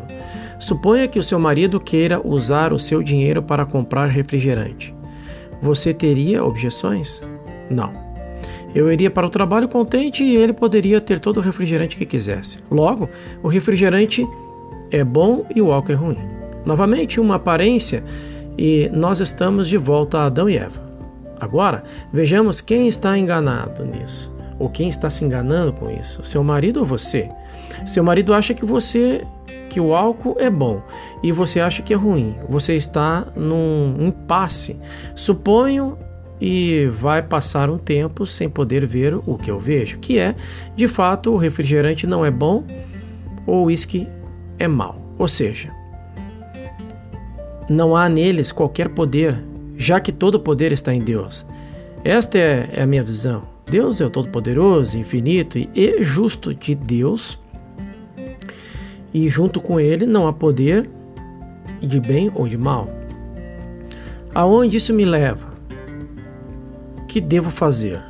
suponha 0.60 1.08
que 1.08 1.20
o 1.20 1.24
seu 1.24 1.40
marido 1.40 1.80
queira 1.80 2.22
usar 2.26 2.72
o 2.72 2.80
seu 2.80 3.04
dinheiro 3.04 3.42
para 3.42 3.66
comprar 3.66 4.08
refrigerante. 4.08 4.96
Você 5.62 5.94
teria 5.94 6.46
objeções? 6.46 7.22
Não. 7.70 8.07
Eu 8.76 8.92
iria 8.92 9.10
para 9.10 9.26
o 9.26 9.30
trabalho 9.30 9.68
contente 9.68 10.24
e 10.24 10.36
ele 10.36 10.54
poderia 10.54 11.02
ter 11.02 11.20
todo 11.20 11.38
o 11.38 11.42
refrigerante 11.42 11.98
que 11.98 12.06
quisesse. 12.06 12.60
Logo, 12.70 13.10
o 13.42 13.48
refrigerante 13.48 14.28
é 14.92 15.04
bom 15.04 15.46
e 15.56 15.62
o 15.62 15.72
álcool 15.72 15.92
é 15.92 15.96
ruim. 15.96 16.18
Novamente, 16.66 17.20
uma 17.20 17.36
aparência 17.36 18.04
e 18.58 18.90
nós 18.94 19.20
estamos 19.20 19.68
de 19.68 19.78
volta 19.78 20.20
a 20.20 20.26
Adão 20.26 20.50
e 20.50 20.58
Eva. 20.58 20.86
Agora, 21.40 21.84
vejamos 22.12 22.62
quem 22.62 22.88
está 22.88 23.18
enganado 23.18 23.86
nisso, 23.86 24.34
ou 24.58 24.70
quem 24.70 24.90
está 24.90 25.10
se 25.10 25.24
enganando 25.24 25.72
com 25.72 25.90
isso, 25.90 26.24
seu 26.24 26.44
marido 26.44 26.80
ou 26.80 26.86
você. 26.86 27.30
Seu 27.86 28.04
marido 28.04 28.34
acha 28.34 28.54
que 28.54 28.66
você 28.66 29.26
que 29.70 29.80
o 29.80 29.94
álcool 29.94 30.36
é 30.40 30.50
bom 30.50 30.82
e 31.22 31.32
você 31.32 31.60
acha 31.60 31.84
que 31.84 31.94
é 31.94 31.96
ruim. 31.96 32.36
Você 32.50 32.76
está 32.76 33.28
num 33.36 33.96
impasse. 34.00 34.76
Suponho 35.14 35.98
e 36.40 36.88
vai 36.88 37.22
passar 37.22 37.70
um 37.70 37.78
tempo 37.78 38.26
sem 38.26 38.50
poder 38.50 38.86
ver 38.86 39.16
o 39.26 39.38
que 39.38 39.50
eu 39.50 39.60
vejo, 39.60 40.00
que 40.00 40.20
é, 40.20 40.36
de 40.76 40.88
fato, 40.88 41.32
o 41.32 41.38
refrigerante 41.38 42.06
não 42.06 42.26
é 42.26 42.32
bom 42.32 42.64
ou 43.46 43.64
o 43.64 43.66
uísque 43.66 44.08
é 44.60 44.68
mau. 44.68 45.02
Ou 45.18 45.28
seja, 45.28 45.72
não 47.70 47.96
há 47.96 48.08
neles 48.08 48.52
qualquer 48.52 48.90
poder, 48.90 49.44
já 49.76 50.00
que 50.00 50.12
todo 50.12 50.40
poder 50.40 50.72
está 50.72 50.94
em 50.94 51.02
Deus. 51.02 51.46
Esta 52.04 52.38
é, 52.38 52.70
é 52.74 52.82
a 52.84 52.88
minha 52.88 53.04
visão. 53.04 53.44
Deus 53.70 54.00
é 54.00 54.06
o 54.06 54.10
Todo-Poderoso, 54.10 54.98
infinito 54.98 55.58
e 55.58 56.02
justo 56.02 56.54
de 56.54 56.74
Deus. 56.74 57.38
E 59.14 59.28
junto 59.28 59.60
com 59.60 59.80
Ele 59.80 60.06
não 60.06 60.28
há 60.28 60.32
poder 60.32 60.90
de 61.82 62.00
bem 62.00 62.32
ou 62.34 62.48
de 62.48 62.58
mal. 62.58 62.90
Aonde 64.34 64.78
isso 64.78 64.94
me 64.94 65.04
leva? 65.04 65.47
Que 67.08 67.22
devo 67.22 67.50
fazer? 67.50 68.02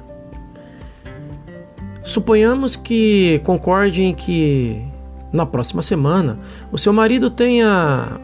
Suponhamos 2.04 2.76
que 2.76 3.42
concorde 3.44 4.02
em 4.02 4.14
que 4.14 4.82
na 5.32 5.46
próxima 5.46 5.82
semana 5.82 6.40
o 6.72 6.78
seu 6.78 6.94
marido 6.94 7.30
tenha 7.30 8.20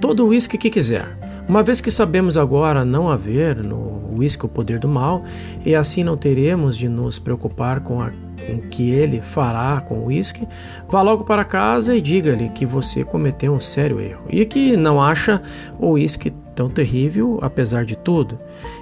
todo 0.00 0.24
o 0.24 0.28
uísque 0.28 0.56
que 0.56 0.70
quiser. 0.70 1.18
Uma 1.48 1.62
vez 1.62 1.80
que 1.80 1.90
sabemos 1.90 2.36
agora 2.36 2.84
não 2.84 3.08
haver 3.08 3.64
no 3.64 3.98
uísque 4.14 4.44
o 4.44 4.48
poder 4.48 4.78
do 4.78 4.88
mal, 4.88 5.24
e 5.64 5.74
assim 5.74 6.04
não 6.04 6.16
teremos 6.16 6.76
de 6.76 6.88
nos 6.88 7.18
preocupar 7.18 7.80
com, 7.80 8.02
a, 8.02 8.10
com 8.46 8.54
o 8.56 8.60
que 8.68 8.90
ele 8.90 9.20
fará 9.20 9.80
com 9.80 9.94
o 9.94 10.06
uísque, 10.06 10.46
vá 10.88 11.00
logo 11.00 11.24
para 11.24 11.44
casa 11.44 11.96
e 11.96 12.00
diga-lhe 12.00 12.50
que 12.50 12.66
você 12.66 13.04
cometeu 13.04 13.54
um 13.54 13.60
sério 13.60 14.00
erro 14.00 14.24
e 14.28 14.44
que 14.44 14.76
não 14.76 15.02
acha 15.02 15.40
o 15.78 15.92
uísque 15.92 16.32
tão 16.58 16.68
terrível 16.68 17.38
apesar 17.40 17.84
de 17.84 17.94
tudo, 17.94 18.36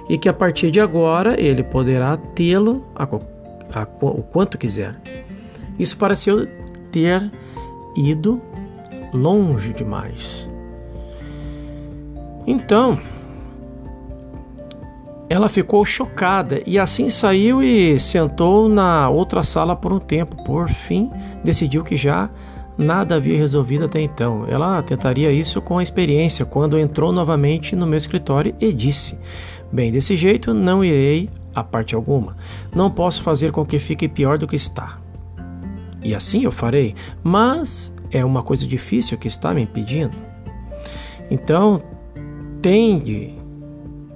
e 0.09 0.17
que 0.17 0.27
a 0.27 0.33
partir 0.33 0.71
de 0.71 0.79
agora 0.79 1.39
ele 1.39 1.61
poderá 1.61 2.17
tê-lo 2.17 2.83
o 4.01 4.23
quanto 4.23 4.57
quiser. 4.57 4.95
Isso 5.77 5.95
pareceu 5.95 6.47
ter 6.91 7.31
ido 7.95 8.41
longe 9.13 9.73
demais. 9.73 10.49
Então, 12.47 12.97
ela 15.29 15.47
ficou 15.47 15.85
chocada 15.85 16.63
e 16.65 16.79
assim 16.79 17.11
saiu 17.11 17.61
e 17.61 17.99
sentou 17.99 18.67
na 18.67 19.07
outra 19.07 19.43
sala 19.43 19.75
por 19.75 19.93
um 19.93 19.99
tempo. 19.99 20.43
Por 20.43 20.67
fim, 20.67 21.11
decidiu 21.43 21.83
que 21.83 21.95
já 21.95 22.27
nada 22.77 23.15
havia 23.15 23.37
resolvido 23.37 23.85
até 23.85 24.01
então. 24.01 24.45
Ela 24.47 24.81
tentaria 24.83 25.31
isso 25.31 25.61
com 25.61 25.77
a 25.77 25.83
experiência 25.83 26.45
quando 26.45 26.77
entrou 26.77 27.11
novamente 27.11 27.75
no 27.75 27.87
meu 27.87 27.97
escritório 27.97 28.53
e 28.59 28.71
disse: 28.71 29.17
Bem, 29.71 29.91
desse 29.91 30.15
jeito 30.15 30.53
não 30.53 30.83
irei 30.83 31.29
a 31.53 31.63
parte 31.63 31.95
alguma. 31.95 32.37
Não 32.73 32.91
posso 32.91 33.23
fazer 33.23 33.51
com 33.51 33.65
que 33.65 33.79
fique 33.79 34.07
pior 34.07 34.37
do 34.37 34.47
que 34.47 34.55
está. 34.55 34.99
E 36.03 36.13
assim 36.13 36.43
eu 36.43 36.51
farei, 36.51 36.93
mas 37.23 37.93
é 38.11 38.23
uma 38.23 38.43
coisa 38.43 38.67
difícil 38.67 39.17
que 39.17 39.27
está 39.27 39.53
me 39.53 39.63
impedindo. 39.63 40.15
Então, 41.29 41.81
tende, 42.61 43.33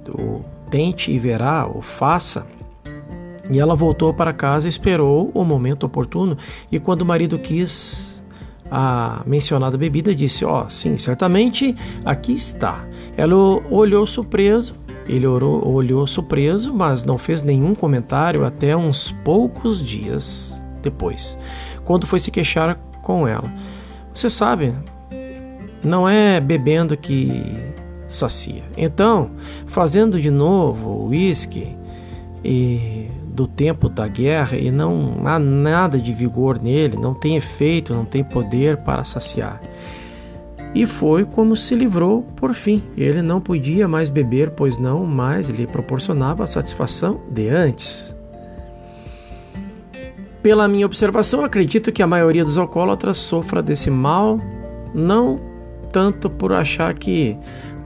ou 0.08 0.44
tente 0.70 1.12
e 1.12 1.18
verá, 1.18 1.66
ou 1.66 1.82
faça. 1.82 2.46
E 3.50 3.58
ela 3.58 3.74
voltou 3.74 4.14
para 4.14 4.32
casa, 4.32 4.68
esperou 4.68 5.30
o 5.34 5.44
momento 5.44 5.84
oportuno, 5.84 6.38
e 6.70 6.78
quando 6.78 7.02
o 7.02 7.06
marido 7.06 7.38
quis 7.38 8.11
a 8.74 9.22
mencionada 9.26 9.76
bebida, 9.76 10.14
disse: 10.14 10.46
Ó, 10.46 10.64
oh, 10.64 10.70
sim, 10.70 10.96
certamente 10.96 11.76
aqui 12.06 12.32
está. 12.32 12.82
Ela 13.18 13.36
olhou 13.70 14.06
surpreso, 14.06 14.74
ele 15.06 15.26
orou, 15.26 15.68
olhou 15.68 16.06
surpreso, 16.06 16.72
mas 16.72 17.04
não 17.04 17.18
fez 17.18 17.42
nenhum 17.42 17.74
comentário 17.74 18.46
até 18.46 18.74
uns 18.74 19.12
poucos 19.22 19.84
dias 19.84 20.58
depois, 20.80 21.38
quando 21.84 22.06
foi 22.06 22.18
se 22.18 22.30
queixar 22.30 22.76
com 23.02 23.28
ela. 23.28 23.52
Você 24.14 24.30
sabe, 24.30 24.74
não 25.84 26.08
é 26.08 26.40
bebendo 26.40 26.96
que 26.96 27.42
sacia. 28.08 28.62
Então, 28.74 29.32
fazendo 29.66 30.18
de 30.18 30.30
novo 30.30 30.88
o 30.88 31.08
uísque 31.08 31.76
e 32.42 33.10
do 33.32 33.46
tempo 33.46 33.88
da 33.88 34.06
guerra 34.06 34.56
e 34.56 34.70
não 34.70 35.22
há 35.24 35.38
nada 35.38 35.98
de 35.98 36.12
vigor 36.12 36.60
nele, 36.60 36.96
não 36.96 37.14
tem 37.14 37.36
efeito, 37.36 37.94
não 37.94 38.04
tem 38.04 38.22
poder 38.22 38.76
para 38.78 39.04
saciar. 39.04 39.60
E 40.74 40.86
foi 40.86 41.24
como 41.24 41.54
se 41.54 41.74
livrou 41.74 42.22
por 42.36 42.54
fim. 42.54 42.82
Ele 42.96 43.20
não 43.20 43.40
podia 43.40 43.86
mais 43.86 44.08
beber, 44.08 44.50
pois 44.50 44.78
não 44.78 45.04
mais 45.04 45.48
lhe 45.48 45.66
proporcionava 45.66 46.44
a 46.44 46.46
satisfação 46.46 47.20
de 47.30 47.48
antes. 47.48 48.14
Pela 50.42 50.66
minha 50.66 50.86
observação, 50.86 51.44
acredito 51.44 51.92
que 51.92 52.02
a 52.02 52.06
maioria 52.06 52.44
dos 52.44 52.58
alcoólatras 52.58 53.18
sofra 53.18 53.62
desse 53.62 53.90
mal, 53.90 54.40
não 54.94 55.38
tanto 55.92 56.28
por 56.28 56.52
achar 56.52 56.92
que 56.94 57.36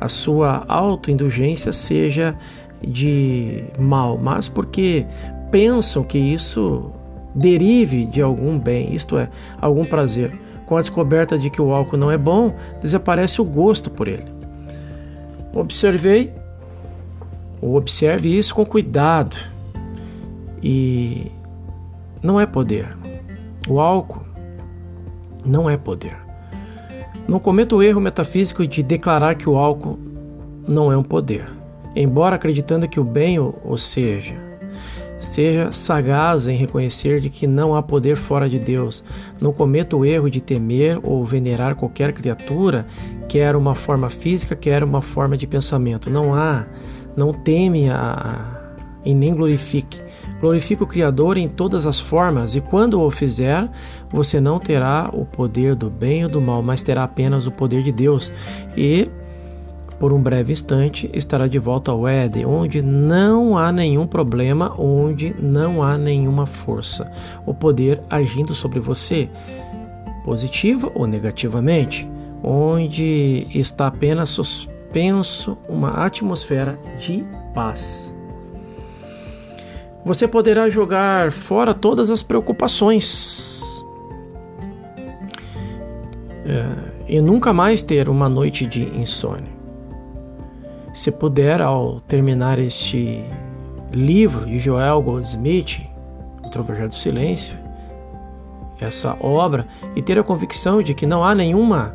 a 0.00 0.08
sua 0.08 0.64
autoindulgência 0.68 1.72
seja 1.72 2.36
de 2.82 3.64
mal, 3.78 4.16
mas 4.16 4.48
porque 4.48 5.04
pensam 5.50 6.02
que 6.02 6.18
isso 6.18 6.90
derive 7.34 8.06
de 8.06 8.22
algum 8.22 8.58
bem, 8.58 8.94
isto 8.94 9.18
é, 9.18 9.28
algum 9.60 9.84
prazer. 9.84 10.32
Com 10.64 10.76
a 10.76 10.80
descoberta 10.80 11.38
de 11.38 11.48
que 11.48 11.62
o 11.62 11.72
álcool 11.72 11.96
não 11.96 12.10
é 12.10 12.18
bom, 12.18 12.54
desaparece 12.80 13.40
o 13.40 13.44
gosto 13.44 13.90
por 13.90 14.08
ele. 14.08 14.24
Observei, 15.54 16.32
ou 17.60 17.76
observe 17.76 18.36
isso 18.36 18.54
com 18.54 18.64
cuidado. 18.64 19.36
E 20.62 21.30
não 22.22 22.40
é 22.40 22.46
poder. 22.46 22.96
O 23.68 23.78
álcool 23.78 24.24
não 25.44 25.70
é 25.70 25.76
poder. 25.76 26.16
Não 27.28 27.38
cometa 27.38 27.74
o 27.74 27.82
erro 27.82 28.00
metafísico 28.00 28.66
de 28.66 28.82
declarar 28.82 29.34
que 29.36 29.48
o 29.48 29.56
álcool 29.56 29.98
não 30.68 30.90
é 30.90 30.96
um 30.96 31.02
poder, 31.02 31.46
embora 31.94 32.36
acreditando 32.36 32.88
que 32.88 32.98
o 32.98 33.04
bem 33.04 33.38
o 33.38 33.76
seja. 33.76 34.45
Seja 35.36 35.70
sagaz 35.70 36.46
em 36.46 36.56
reconhecer 36.56 37.20
de 37.20 37.28
que 37.28 37.46
não 37.46 37.74
há 37.74 37.82
poder 37.82 38.16
fora 38.16 38.48
de 38.48 38.58
Deus. 38.58 39.04
Não 39.38 39.52
cometa 39.52 39.94
o 39.94 40.02
erro 40.02 40.30
de 40.30 40.40
temer 40.40 40.98
ou 41.02 41.26
venerar 41.26 41.74
qualquer 41.74 42.14
criatura, 42.14 42.86
quer 43.28 43.54
uma 43.54 43.74
forma 43.74 44.08
física, 44.08 44.56
quer 44.56 44.82
uma 44.82 45.02
forma 45.02 45.36
de 45.36 45.46
pensamento. 45.46 46.08
Não 46.08 46.34
há, 46.34 46.64
não 47.14 47.34
teme 47.34 47.90
a, 47.90 48.46
e 49.04 49.12
nem 49.12 49.34
glorifique. 49.34 50.00
Glorifique 50.40 50.82
o 50.82 50.86
Criador 50.86 51.36
em 51.36 51.48
todas 51.48 51.86
as 51.86 52.00
formas, 52.00 52.54
e 52.54 52.62
quando 52.62 52.98
o 52.98 53.10
fizer, 53.10 53.70
você 54.08 54.40
não 54.40 54.58
terá 54.58 55.10
o 55.12 55.26
poder 55.26 55.74
do 55.74 55.90
bem 55.90 56.24
ou 56.24 56.30
do 56.30 56.40
mal, 56.40 56.62
mas 56.62 56.82
terá 56.82 57.04
apenas 57.04 57.46
o 57.46 57.52
poder 57.52 57.82
de 57.82 57.92
Deus. 57.92 58.32
E 58.74 59.06
por 59.98 60.12
um 60.12 60.20
breve 60.20 60.52
instante 60.52 61.10
estará 61.12 61.46
de 61.46 61.58
volta 61.58 61.90
ao 61.90 62.06
Éden, 62.06 62.44
onde 62.44 62.82
não 62.82 63.56
há 63.56 63.72
nenhum 63.72 64.06
problema, 64.06 64.74
onde 64.78 65.34
não 65.38 65.82
há 65.82 65.96
nenhuma 65.96 66.46
força, 66.46 67.10
o 67.46 67.54
poder 67.54 68.02
agindo 68.10 68.54
sobre 68.54 68.78
você, 68.78 69.28
positiva 70.24 70.90
ou 70.94 71.06
negativamente, 71.06 72.08
onde 72.42 73.46
está 73.50 73.86
apenas 73.86 74.30
suspenso 74.30 75.56
uma 75.68 75.90
atmosfera 76.04 76.78
de 76.98 77.24
paz. 77.54 78.14
Você 80.04 80.28
poderá 80.28 80.68
jogar 80.68 81.32
fora 81.32 81.74
todas 81.74 82.10
as 82.10 82.22
preocupações 82.22 83.60
é, 86.44 86.66
e 87.08 87.20
nunca 87.20 87.52
mais 87.52 87.82
ter 87.82 88.08
uma 88.08 88.28
noite 88.28 88.66
de 88.66 88.84
insônia. 88.84 89.55
Se 91.06 91.12
puder, 91.12 91.60
ao 91.62 92.00
terminar 92.00 92.58
este 92.58 93.22
livro 93.92 94.44
de 94.44 94.58
Joel 94.58 95.00
Goldsmith, 95.00 95.86
O 96.42 96.48
do 96.88 96.94
Silêncio, 96.94 97.56
essa 98.80 99.16
obra, 99.20 99.68
e 99.94 100.02
ter 100.02 100.18
a 100.18 100.24
convicção 100.24 100.82
de 100.82 100.94
que 100.94 101.06
não 101.06 101.22
há 101.22 101.32
nenhuma 101.32 101.94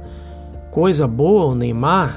coisa 0.72 1.06
boa 1.10 1.48
ou 1.48 1.56
nem 1.56 1.74
má 1.74 2.16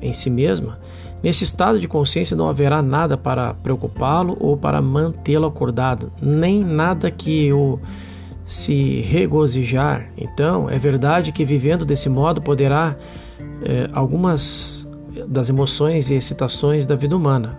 em 0.00 0.14
si 0.14 0.30
mesma, 0.30 0.78
Nesse 1.22 1.44
estado 1.44 1.78
de 1.78 1.86
consciência 1.86 2.34
não 2.34 2.48
haverá 2.48 2.80
nada 2.80 3.18
para 3.18 3.52
preocupá-lo 3.52 4.34
ou 4.40 4.56
para 4.56 4.80
mantê-lo 4.80 5.44
acordado, 5.46 6.10
nem 6.22 6.64
nada 6.64 7.10
que 7.10 7.52
o 7.52 7.78
se 8.46 9.02
regozijar. 9.02 10.08
Então, 10.16 10.70
é 10.70 10.78
verdade 10.78 11.32
que 11.32 11.44
vivendo 11.44 11.84
desse 11.84 12.08
modo 12.08 12.40
poderá 12.40 12.96
é, 13.62 13.88
algumas 13.92 14.83
das 15.26 15.48
emoções 15.48 16.10
e 16.10 16.14
excitações 16.14 16.86
da 16.86 16.94
vida 16.94 17.16
humana. 17.16 17.58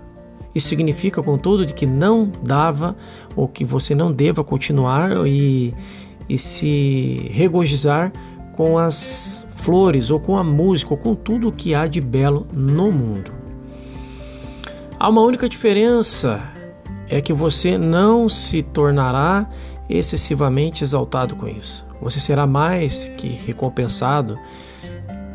Isso 0.54 0.69
significa, 0.69 1.21
contudo, 1.21 1.65
de 1.65 1.73
que 1.73 1.86
não 1.86 2.32
dava 2.41 2.95
ou 3.36 3.47
que 3.47 3.65
você 3.65 3.93
não 3.93 4.12
deva 4.12 4.43
continuar 4.43 5.28
e, 5.28 5.73
e 6.30 6.39
se 6.39 7.30
regozijar 7.32 8.13
com 8.54 8.78
as 8.78 9.45
flores 9.49 10.10
ou 10.10 10.19
com 10.19 10.38
a 10.38 10.43
música 10.43 10.93
ou 10.93 10.97
com 10.97 11.13
tudo 11.13 11.49
o 11.49 11.51
que 11.51 11.75
há 11.75 11.88
de 11.88 11.99
belo 11.99 12.47
no 12.54 12.91
mundo. 12.91 13.32
Há 14.97 15.10
uma 15.10 15.21
única 15.21 15.49
diferença: 15.49 16.41
é 17.10 17.19
que 17.19 17.34
você 17.34 17.78
não 17.78 18.30
se 18.30 18.63
tornará 18.63 19.49
excessivamente 19.89 20.84
exaltado 20.84 21.36
com 21.36 21.47
isso. 21.47 21.86
Você 22.01 22.19
será 22.19 22.47
mais 22.47 23.10
que 23.17 23.28
recompensado 23.28 24.39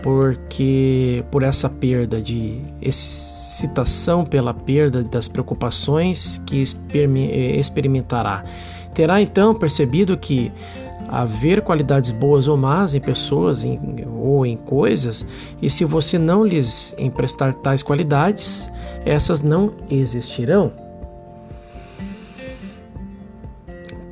porque 0.03 1.25
por 1.31 1.43
essa 1.43 1.69
perda 1.69 2.21
de 2.21 2.61
excitação 2.81 4.25
pela 4.25 4.55
perda 4.55 5.03
das 5.03 5.29
preocupações 5.29 6.41
que 6.47 6.63
experimentará. 6.63 8.45
Terá 8.95 9.21
então 9.21 9.55
percebido 9.55 10.17
que 10.17 10.51
haver 11.09 11.63
qualidades 11.63 12.13
boas 12.13 12.47
ou 12.47 12.57
más 12.57 12.95
em 12.95 13.01
pessoas 13.01 13.65
em, 13.65 13.79
ou 14.17 14.47
em 14.47 14.57
coisas, 14.57 15.27
e 15.61 15.69
se 15.69 15.85
você 15.85 16.19
não 16.19 16.45
lhes 16.45 16.95
emprestar 16.97 17.53
tais 17.55 17.83
qualidades, 17.83 18.71
essas 19.05 19.43
não 19.43 19.73
existirão. 19.91 20.73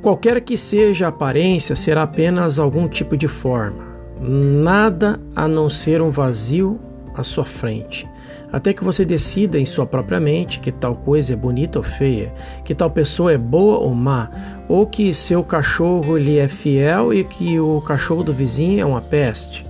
Qualquer 0.01 0.41
que 0.41 0.57
seja 0.57 1.05
a 1.05 1.09
aparência, 1.09 1.75
será 1.75 2.03
apenas 2.03 2.59
algum 2.59 2.87
tipo 2.87 3.15
de 3.15 3.27
forma, 3.27 3.88
nada 4.19 5.19
a 5.35 5.47
não 5.47 5.69
ser 5.69 6.01
um 6.01 6.09
vazio 6.09 6.79
à 7.15 7.23
sua 7.23 7.45
frente 7.45 8.07
até 8.51 8.73
que 8.73 8.83
você 8.83 9.05
decida 9.05 9.59
em 9.59 9.65
sua 9.65 9.85
própria 9.85 10.19
mente 10.19 10.59
que 10.59 10.71
tal 10.71 10.95
coisa 10.95 11.33
é 11.33 11.35
bonita 11.35 11.79
ou 11.79 11.83
feia, 11.83 12.33
que 12.65 12.73
tal 12.73 12.89
pessoa 12.89 13.31
é 13.31 13.37
boa 13.37 13.77
ou 13.77 13.93
má, 13.93 14.29
ou 14.67 14.85
que 14.87 15.13
seu 15.13 15.43
cachorro 15.43 16.17
lhe 16.17 16.37
é 16.37 16.47
fiel 16.47 17.13
e 17.13 17.23
que 17.23 17.59
o 17.59 17.81
cachorro 17.81 18.23
do 18.23 18.33
vizinho 18.33 18.81
é 18.81 18.85
uma 18.85 19.01
peste. 19.01 19.65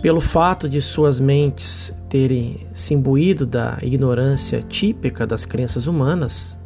Pelo 0.00 0.20
fato 0.20 0.68
de 0.68 0.80
suas 0.80 1.18
mentes 1.20 1.92
terem 2.08 2.66
se 2.72 2.94
imbuído 2.94 3.44
da 3.44 3.78
ignorância 3.82 4.62
típica 4.62 5.26
das 5.26 5.44
crenças 5.44 5.86
humanas, 5.86 6.58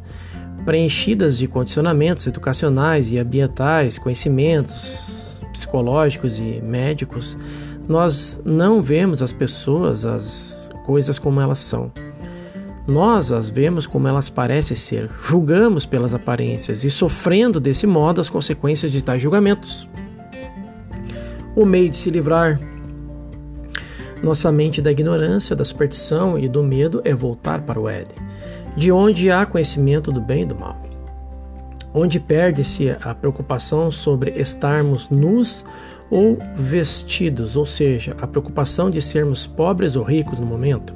preenchidas 0.63 1.37
de 1.37 1.47
condicionamentos 1.47 2.25
educacionais 2.27 3.11
e 3.11 3.17
ambientais, 3.17 3.97
conhecimentos 3.97 5.22
psicológicos 5.53 6.39
e 6.39 6.61
médicos, 6.61 7.37
nós 7.87 8.41
não 8.43 8.81
vemos 8.81 9.21
as 9.21 9.31
pessoas, 9.31 10.05
as 10.05 10.69
coisas 10.85 11.17
como 11.17 11.39
elas 11.39 11.59
são. 11.59 11.91
Nós 12.85 13.31
as 13.31 13.49
vemos 13.49 13.87
como 13.87 14.07
elas 14.09 14.29
parecem 14.29 14.75
ser, 14.75 15.09
julgamos 15.23 15.85
pelas 15.85 16.13
aparências 16.13 16.83
e 16.83 16.91
sofrendo 16.91 17.59
desse 17.59 17.87
modo 17.87 18.19
as 18.19 18.29
consequências 18.29 18.91
de 18.91 19.01
tais 19.01 19.21
julgamentos. 19.21 19.87
O 21.55 21.65
meio 21.65 21.89
de 21.89 21.95
se 21.95 22.09
livrar 22.09 22.59
nossa 24.23 24.51
mente 24.51 24.81
da 24.81 24.91
ignorância, 24.91 25.55
da 25.55 25.65
superstição 25.65 26.39
e 26.39 26.47
do 26.47 26.63
medo 26.63 27.01
é 27.03 27.13
voltar 27.13 27.61
para 27.61 27.79
o 27.79 27.89
Éden, 27.89 28.17
de 28.75 28.91
onde 28.91 29.29
há 29.29 29.45
conhecimento 29.45 30.11
do 30.11 30.21
bem 30.21 30.43
e 30.43 30.45
do 30.45 30.55
mal, 30.55 30.81
onde 31.93 32.19
perde-se 32.19 32.95
a 33.01 33.13
preocupação 33.13 33.91
sobre 33.91 34.31
estarmos 34.31 35.09
nus 35.09 35.63
ou 36.09 36.37
vestidos, 36.55 37.55
ou 37.55 37.65
seja, 37.65 38.15
a 38.21 38.27
preocupação 38.27 38.89
de 38.89 39.01
sermos 39.01 39.45
pobres 39.45 39.95
ou 39.95 40.03
ricos 40.03 40.39
no 40.39 40.45
momento, 40.45 40.93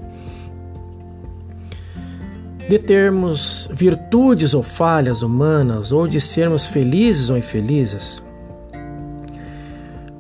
de 2.68 2.78
termos 2.78 3.70
virtudes 3.72 4.54
ou 4.54 4.62
falhas 4.62 5.22
humanas, 5.22 5.92
ou 5.92 6.08
de 6.08 6.20
sermos 6.20 6.66
felizes 6.66 7.30
ou 7.30 7.38
infelizes. 7.38 8.22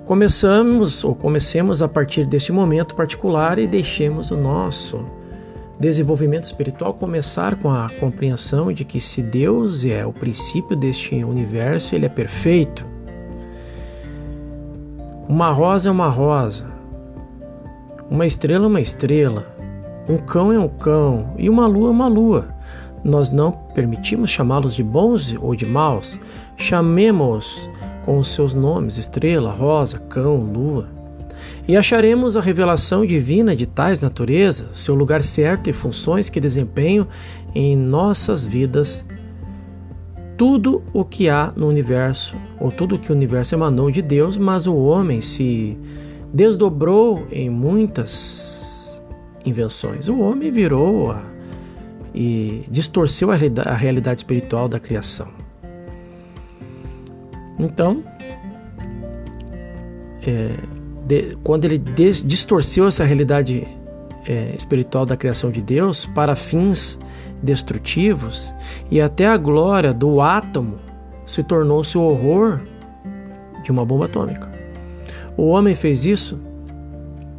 Começamos 0.06 1.04
ou 1.04 1.13
comecemos 1.13 1.82
a 1.82 1.88
partir 1.88 2.26
deste 2.26 2.54
momento 2.54 2.96
particular 2.96 3.60
e 3.60 3.68
deixemos 3.68 4.32
o 4.32 4.38
nosso 4.38 5.04
desenvolvimento 5.80 6.46
espiritual 6.46 6.94
começar 6.94 7.56
com 7.56 7.70
a 7.70 7.88
compreensão 8.00 8.72
de 8.72 8.84
que 8.84 9.00
se 9.00 9.22
Deus 9.22 9.86
é 9.86 10.06
o 10.06 10.13
princípio 10.13 10.76
deste 10.76 11.24
universo, 11.24 11.96
ele 11.96 12.06
é 12.06 12.10
perfeito 12.10 12.98
uma 15.30 15.52
rosa 15.52 15.90
é 15.90 15.92
uma 15.92 16.08
rosa, 16.08 16.66
uma 18.10 18.26
estrela 18.26 18.63
é 18.63 18.68
uma 18.68 18.80
estrela, 18.80 19.46
um 20.08 20.18
cão 20.18 20.54
é 20.54 20.58
um 20.58 20.70
cão 20.70 21.34
e 21.38 21.50
uma 21.50 21.68
lua 21.68 21.90
é 21.90 21.92
uma 21.92 22.08
lua. 22.08 22.48
Nós 23.04 23.30
não 23.30 23.52
permitimos 23.52 24.30
chamá-los 24.30 24.74
de 24.74 24.84
bons 24.84 25.36
ou 25.42 25.54
de 25.54 25.66
maus, 25.66 26.18
chamemos 26.56 27.70
com 28.06 28.20
os 28.20 28.30
seus 28.30 28.54
nomes: 28.54 28.98
estrela, 28.98 29.52
rosa, 29.52 30.00
cão, 30.00 30.38
lua. 30.38 30.88
E 31.67 31.76
acharemos 31.76 32.36
a 32.36 32.41
revelação 32.41 33.06
divina 33.06 33.56
de 33.56 33.65
tais 33.65 34.00
naturezas, 34.00 34.80
seu 34.80 34.95
lugar 34.95 35.23
certo 35.23 35.69
e 35.69 35.73
funções 35.73 36.30
que 36.30 36.39
desempenham 36.39 37.08
em 37.54 37.76
nossas 37.76 38.45
vidas 38.45 39.06
tudo 40.38 40.84
o 40.93 41.04
que 41.04 41.30
há 41.30 41.52
no 41.56 41.67
universo, 41.67 42.36
ou 42.60 42.71
tudo 42.71 42.95
o 42.95 43.00
que 43.00 43.12
o 43.12 43.15
universo 43.15 43.56
emanou 43.56 43.89
de 43.89 44.04
Deus, 44.04 44.38
mas 44.38 44.67
o 44.67 44.76
homem 44.76 45.19
se 45.19 45.76
desdobrou 46.32 47.28
em 47.32 47.50
muitas 47.50 49.02
invenções. 49.43 50.08
O 50.08 50.19
homem 50.19 50.52
virou 50.52 51.12
a, 51.12 51.23
e 52.13 52.63
distorceu 52.69 53.32
a, 53.32 53.36
a 53.65 53.73
realidade 53.73 54.19
espiritual 54.19 54.69
da 54.69 54.80
criação. 54.80 55.28
Então, 57.58 58.04
é, 60.26 60.56
de, 61.08 61.38
quando 61.43 61.65
ele 61.65 61.78
des, 61.78 62.22
distorceu 62.22 62.88
essa 62.88 63.06
realidade 63.06 63.65
é, 64.26 64.54
espiritual 64.58 65.06
da 65.06 65.15
criação 65.15 65.50
de 65.50 65.62
Deus 65.62 66.06
para 66.06 66.36
fins 66.36 67.00
destrutivos 67.41 68.54
e 68.91 69.00
até 69.00 69.28
a 69.28 69.38
glória 69.38 69.93
do 69.93 70.20
átomo 70.20 70.80
se 71.26 71.43
tornou-se 71.43 71.98
o 71.98 72.02
horror 72.02 72.60
de 73.63 73.72
uma 73.72 73.86
bomba 73.86 74.06
atômica. 74.06 74.52
O 75.38 75.48
homem 75.48 75.76
fez 75.76 76.06
isso? 76.06 76.39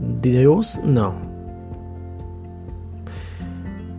Deus 0.01 0.79
não. 0.85 1.17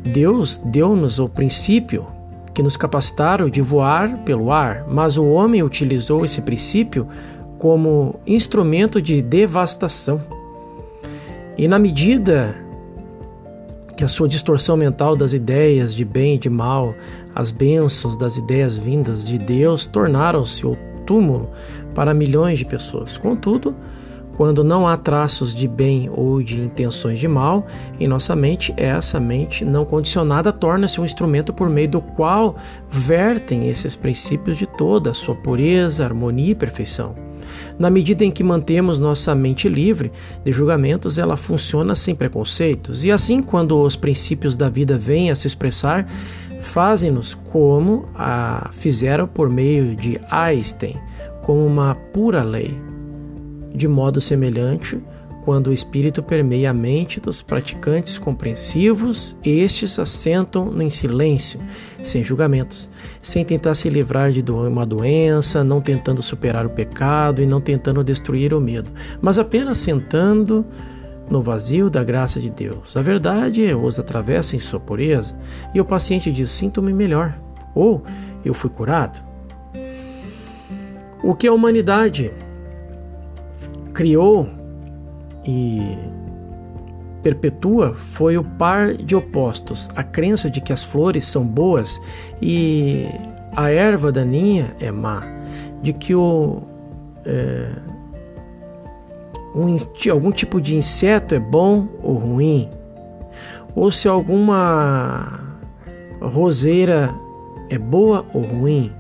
Deus 0.04 0.60
deu-nos 0.66 1.20
o 1.20 1.28
princípio 1.28 2.08
que 2.54 2.64
nos 2.64 2.76
capacitaram 2.76 3.50
de 3.50 3.62
voar 3.62 4.18
pelo 4.24 4.52
ar, 4.52 4.86
mas 4.88 5.18
o 5.18 5.26
homem 5.26 5.62
utilizou 5.62 6.26
esse 6.26 6.42
princípio 6.42 7.08
como 7.60 8.20
instrumento 8.26 9.02
de 9.02 9.22
devastação. 9.22 10.22
E 11.58 11.68
na 11.68 11.78
medida 11.78 12.56
que 13.96 14.04
a 14.04 14.08
sua 14.08 14.30
distorção 14.30 14.78
mental 14.78 15.14
das 15.14 15.34
ideias 15.34 15.94
de 15.94 16.06
bem 16.06 16.36
e 16.36 16.38
de 16.38 16.50
mal, 16.50 16.96
as 17.36 17.52
bênçãos 17.52 18.16
das 18.16 18.38
ideias 18.38 18.78
vindas 18.78 19.26
de 19.26 19.38
Deus, 19.38 19.86
tornaram-se 19.86 20.66
o 20.66 20.78
túmulo 21.06 21.50
para 21.94 22.14
milhões 22.14 22.58
de 22.58 22.66
pessoas. 22.66 23.18
Contudo, 23.18 23.76
quando 24.38 24.64
não 24.64 24.88
há 24.88 24.96
traços 24.96 25.54
de 25.54 25.68
bem 25.68 26.10
ou 26.16 26.42
de 26.42 26.62
intenções 26.62 27.20
de 27.20 27.28
mal 27.28 27.68
em 28.00 28.08
nossa 28.08 28.34
mente, 28.38 28.74
essa 28.78 29.20
mente 29.20 29.66
não 29.66 29.84
condicionada 29.84 30.54
torna-se 30.54 31.02
um 31.02 31.04
instrumento 31.04 31.52
por 31.52 31.70
meio 31.70 31.90
do 31.90 32.00
qual 32.00 32.56
vertem 32.90 33.68
esses 33.68 33.98
princípios 33.98 34.58
de 34.58 34.66
toda 34.66 35.12
a 35.12 35.14
sua 35.14 35.36
pureza, 35.36 36.06
harmonia 36.06 36.52
e 36.52 36.56
perfeição. 36.56 37.14
Na 37.80 37.90
medida 37.90 38.26
em 38.26 38.32
que 38.32 38.44
mantemos 38.44 39.00
nossa 39.00 39.34
mente 39.34 39.70
livre 39.70 40.12
de 40.44 40.52
julgamentos, 40.52 41.18
ela 41.18 41.38
funciona 41.38 41.96
sem 41.96 42.14
preconceitos. 42.14 43.06
E 43.06 43.12
assim, 43.12 43.42
quando 43.42 43.82
os 43.82 43.96
princípios 43.96 44.54
da 44.54 44.68
vida 44.68 44.98
vêm 44.98 45.32
a 45.32 45.36
se 45.36 45.48
expressar, 45.48 46.06
fazem-nos 46.60 47.34
como 47.34 48.10
a 48.14 48.70
fizeram 48.74 49.26
por 49.26 49.50
meio 49.50 49.96
de 49.96 50.20
Einstein, 50.30 50.98
como 51.42 51.66
uma 51.66 51.96
pura 51.96 52.44
lei. 52.44 52.78
De 53.74 53.88
modo 53.88 54.20
semelhante, 54.20 55.02
quando 55.50 55.72
o 55.72 55.74
espírito 55.74 56.22
permeia 56.22 56.70
a 56.70 56.74
mente 56.76 57.20
dos 57.20 57.42
praticantes 57.42 58.20
compreensivos, 58.20 59.36
estes 59.44 59.98
assentam 59.98 60.80
em 60.80 60.92
silêncio, 60.92 61.60
sem 62.04 62.24
julgamentos, 62.24 62.88
sem 63.20 63.44
tentar 63.44 63.74
se 63.74 63.90
livrar 63.90 64.32
de 64.32 64.44
uma 64.52 64.86
doença, 64.86 65.64
não 65.64 65.82
tentando 65.82 66.22
superar 66.22 66.68
o 66.68 66.70
pecado 66.70 67.42
e 67.42 67.48
não 67.48 67.60
tentando 67.60 68.04
destruir 68.04 68.54
o 68.54 68.62
medo, 68.62 68.92
mas 69.20 69.40
apenas 69.40 69.80
sentando 69.80 70.64
no 71.28 71.42
vazio 71.42 71.90
da 71.90 72.04
graça 72.04 72.40
de 72.40 72.52
Deus. 72.52 72.96
A 72.96 73.02
verdade 73.02 73.74
os 73.74 73.98
atravessa 73.98 74.56
em 74.56 74.60
sua 74.60 74.80
pureza 74.80 75.36
e 75.74 75.82
o 75.82 75.86
paciente 75.86 76.32
diz: 76.32 76.52
Sinto-me 76.52 76.94
melhor, 76.94 77.36
ou 77.74 78.04
eu 78.46 78.54
fui 78.54 78.70
curado. 78.70 79.20
O 81.24 81.34
que 81.34 81.48
a 81.48 81.52
humanidade 81.52 82.32
criou 83.96 84.59
e 85.50 85.98
perpetua 87.24 87.94
foi 87.94 88.38
o 88.38 88.44
par 88.44 88.94
de 88.94 89.16
opostos, 89.16 89.90
a 89.96 90.04
crença 90.04 90.50
de 90.50 90.62
que 90.62 90.72
as 90.72 90.84
flores 90.84 91.26
são 91.26 91.44
boas 91.44 92.00
e 92.42 93.08
a 93.56 93.72
erva 93.72 94.12
daninha 94.12 94.76
é 94.80 94.92
má, 94.92 95.24
de 95.82 95.92
que 95.92 96.14
o, 96.14 96.62
é, 97.26 97.72
um, 99.56 99.76
algum 100.12 100.32
tipo 100.32 100.62
de 100.62 100.76
inseto 100.76 101.34
é 101.34 101.40
bom 101.40 101.88
ou 102.04 102.14
ruim, 102.16 102.70
ou 103.76 103.92
se 103.92 104.08
alguma 104.08 105.58
roseira 106.22 107.10
é 107.70 107.78
boa 107.78 108.26
ou 108.34 108.42
ruim. 108.42 108.92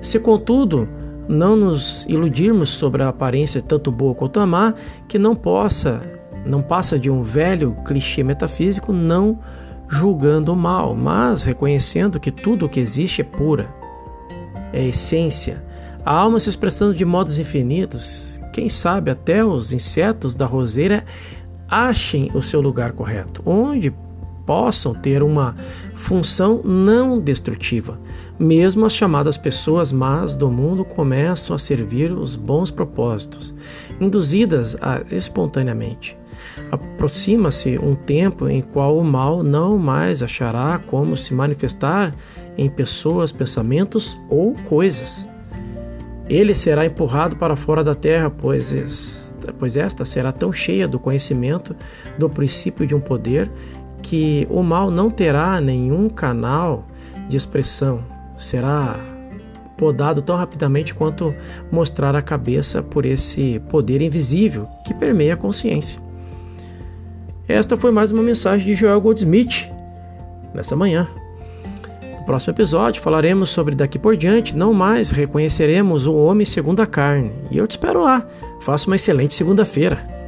Se 0.00 0.18
contudo 0.18 0.88
não 1.28 1.56
nos 1.56 2.04
iludirmos 2.08 2.70
sobre 2.70 3.02
a 3.02 3.08
aparência 3.08 3.62
tanto 3.62 3.90
boa 3.90 4.14
quanto 4.14 4.44
má, 4.46 4.74
que 5.08 5.18
não 5.18 5.34
possa 5.34 6.00
não 6.44 6.62
passa 6.62 6.98
de 6.98 7.10
um 7.10 7.22
velho 7.22 7.76
clichê 7.84 8.22
metafísico, 8.22 8.92
não 8.92 9.38
julgando 9.88 10.52
o 10.52 10.56
mal, 10.56 10.94
mas 10.94 11.44
reconhecendo 11.44 12.20
que 12.20 12.30
tudo 12.30 12.66
o 12.66 12.68
que 12.68 12.80
existe 12.80 13.22
é 13.22 13.24
pura, 13.24 13.68
é 14.72 14.86
essência. 14.88 15.64
A 16.04 16.12
alma 16.12 16.38
se 16.38 16.50
expressando 16.50 16.94
de 16.94 17.04
modos 17.04 17.38
infinitos, 17.38 18.40
quem 18.52 18.68
sabe 18.68 19.10
até 19.10 19.44
os 19.44 19.72
insetos 19.72 20.34
da 20.34 20.44
roseira 20.44 21.04
achem 21.68 22.30
o 22.34 22.42
seu 22.42 22.60
lugar 22.60 22.92
correto, 22.92 23.42
onde 23.46 23.92
possam 24.46 24.94
ter 24.94 25.22
uma 25.22 25.54
função 25.94 26.60
não 26.64 27.18
destrutiva. 27.18 27.98
Mesmo 28.38 28.84
as 28.84 28.92
chamadas 28.92 29.36
pessoas 29.36 29.92
más 29.92 30.36
do 30.36 30.50
mundo 30.50 30.84
começam 30.84 31.54
a 31.54 31.58
servir 31.58 32.12
os 32.12 32.36
bons 32.36 32.70
propósitos, 32.70 33.54
induzidas 34.00 34.76
a, 34.80 35.02
espontaneamente. 35.10 36.18
Aproxima-se 36.70 37.78
um 37.78 37.94
tempo 37.94 38.48
em 38.48 38.60
qual 38.60 38.98
o 38.98 39.04
mal 39.04 39.42
não 39.42 39.78
mais 39.78 40.22
achará 40.22 40.80
como 40.86 41.16
se 41.16 41.32
manifestar 41.32 42.14
em 42.56 42.68
pessoas, 42.68 43.32
pensamentos 43.32 44.18
ou 44.28 44.54
coisas. 44.68 45.28
Ele 46.28 46.54
será 46.54 46.86
empurrado 46.86 47.36
para 47.36 47.54
fora 47.54 47.84
da 47.84 47.94
terra, 47.94 48.30
pois, 48.30 49.34
pois 49.58 49.76
esta 49.76 50.04
será 50.04 50.32
tão 50.32 50.52
cheia 50.52 50.88
do 50.88 50.98
conhecimento 50.98 51.76
do 52.18 52.30
princípio 52.30 52.86
de 52.86 52.94
um 52.94 53.00
poder 53.00 53.50
que 54.04 54.46
o 54.50 54.62
mal 54.62 54.90
não 54.90 55.10
terá 55.10 55.58
nenhum 55.62 56.10
canal 56.10 56.86
de 57.26 57.38
expressão, 57.38 58.04
será 58.36 59.00
podado 59.78 60.20
tão 60.20 60.36
rapidamente 60.36 60.94
quanto 60.94 61.34
mostrar 61.72 62.14
a 62.14 62.20
cabeça 62.20 62.82
por 62.82 63.06
esse 63.06 63.60
poder 63.70 64.02
invisível 64.02 64.68
que 64.86 64.92
permeia 64.92 65.32
a 65.32 65.38
consciência. 65.38 66.00
Esta 67.48 67.78
foi 67.78 67.90
mais 67.90 68.12
uma 68.12 68.22
mensagem 68.22 68.66
de 68.66 68.74
Joel 68.74 69.00
Goldsmith 69.00 69.70
nessa 70.52 70.76
manhã. 70.76 71.08
No 72.18 72.26
próximo 72.26 72.52
episódio 72.52 73.02
falaremos 73.02 73.48
sobre 73.48 73.74
daqui 73.74 73.98
por 73.98 74.18
diante, 74.18 74.54
não 74.54 74.74
mais 74.74 75.10
reconheceremos 75.10 76.06
o 76.06 76.14
homem 76.14 76.44
segundo 76.44 76.80
a 76.80 76.86
carne. 76.86 77.32
E 77.50 77.56
eu 77.56 77.66
te 77.66 77.72
espero 77.72 78.02
lá. 78.02 78.22
Faça 78.60 78.86
uma 78.86 78.96
excelente 78.96 79.32
segunda-feira. 79.32 80.23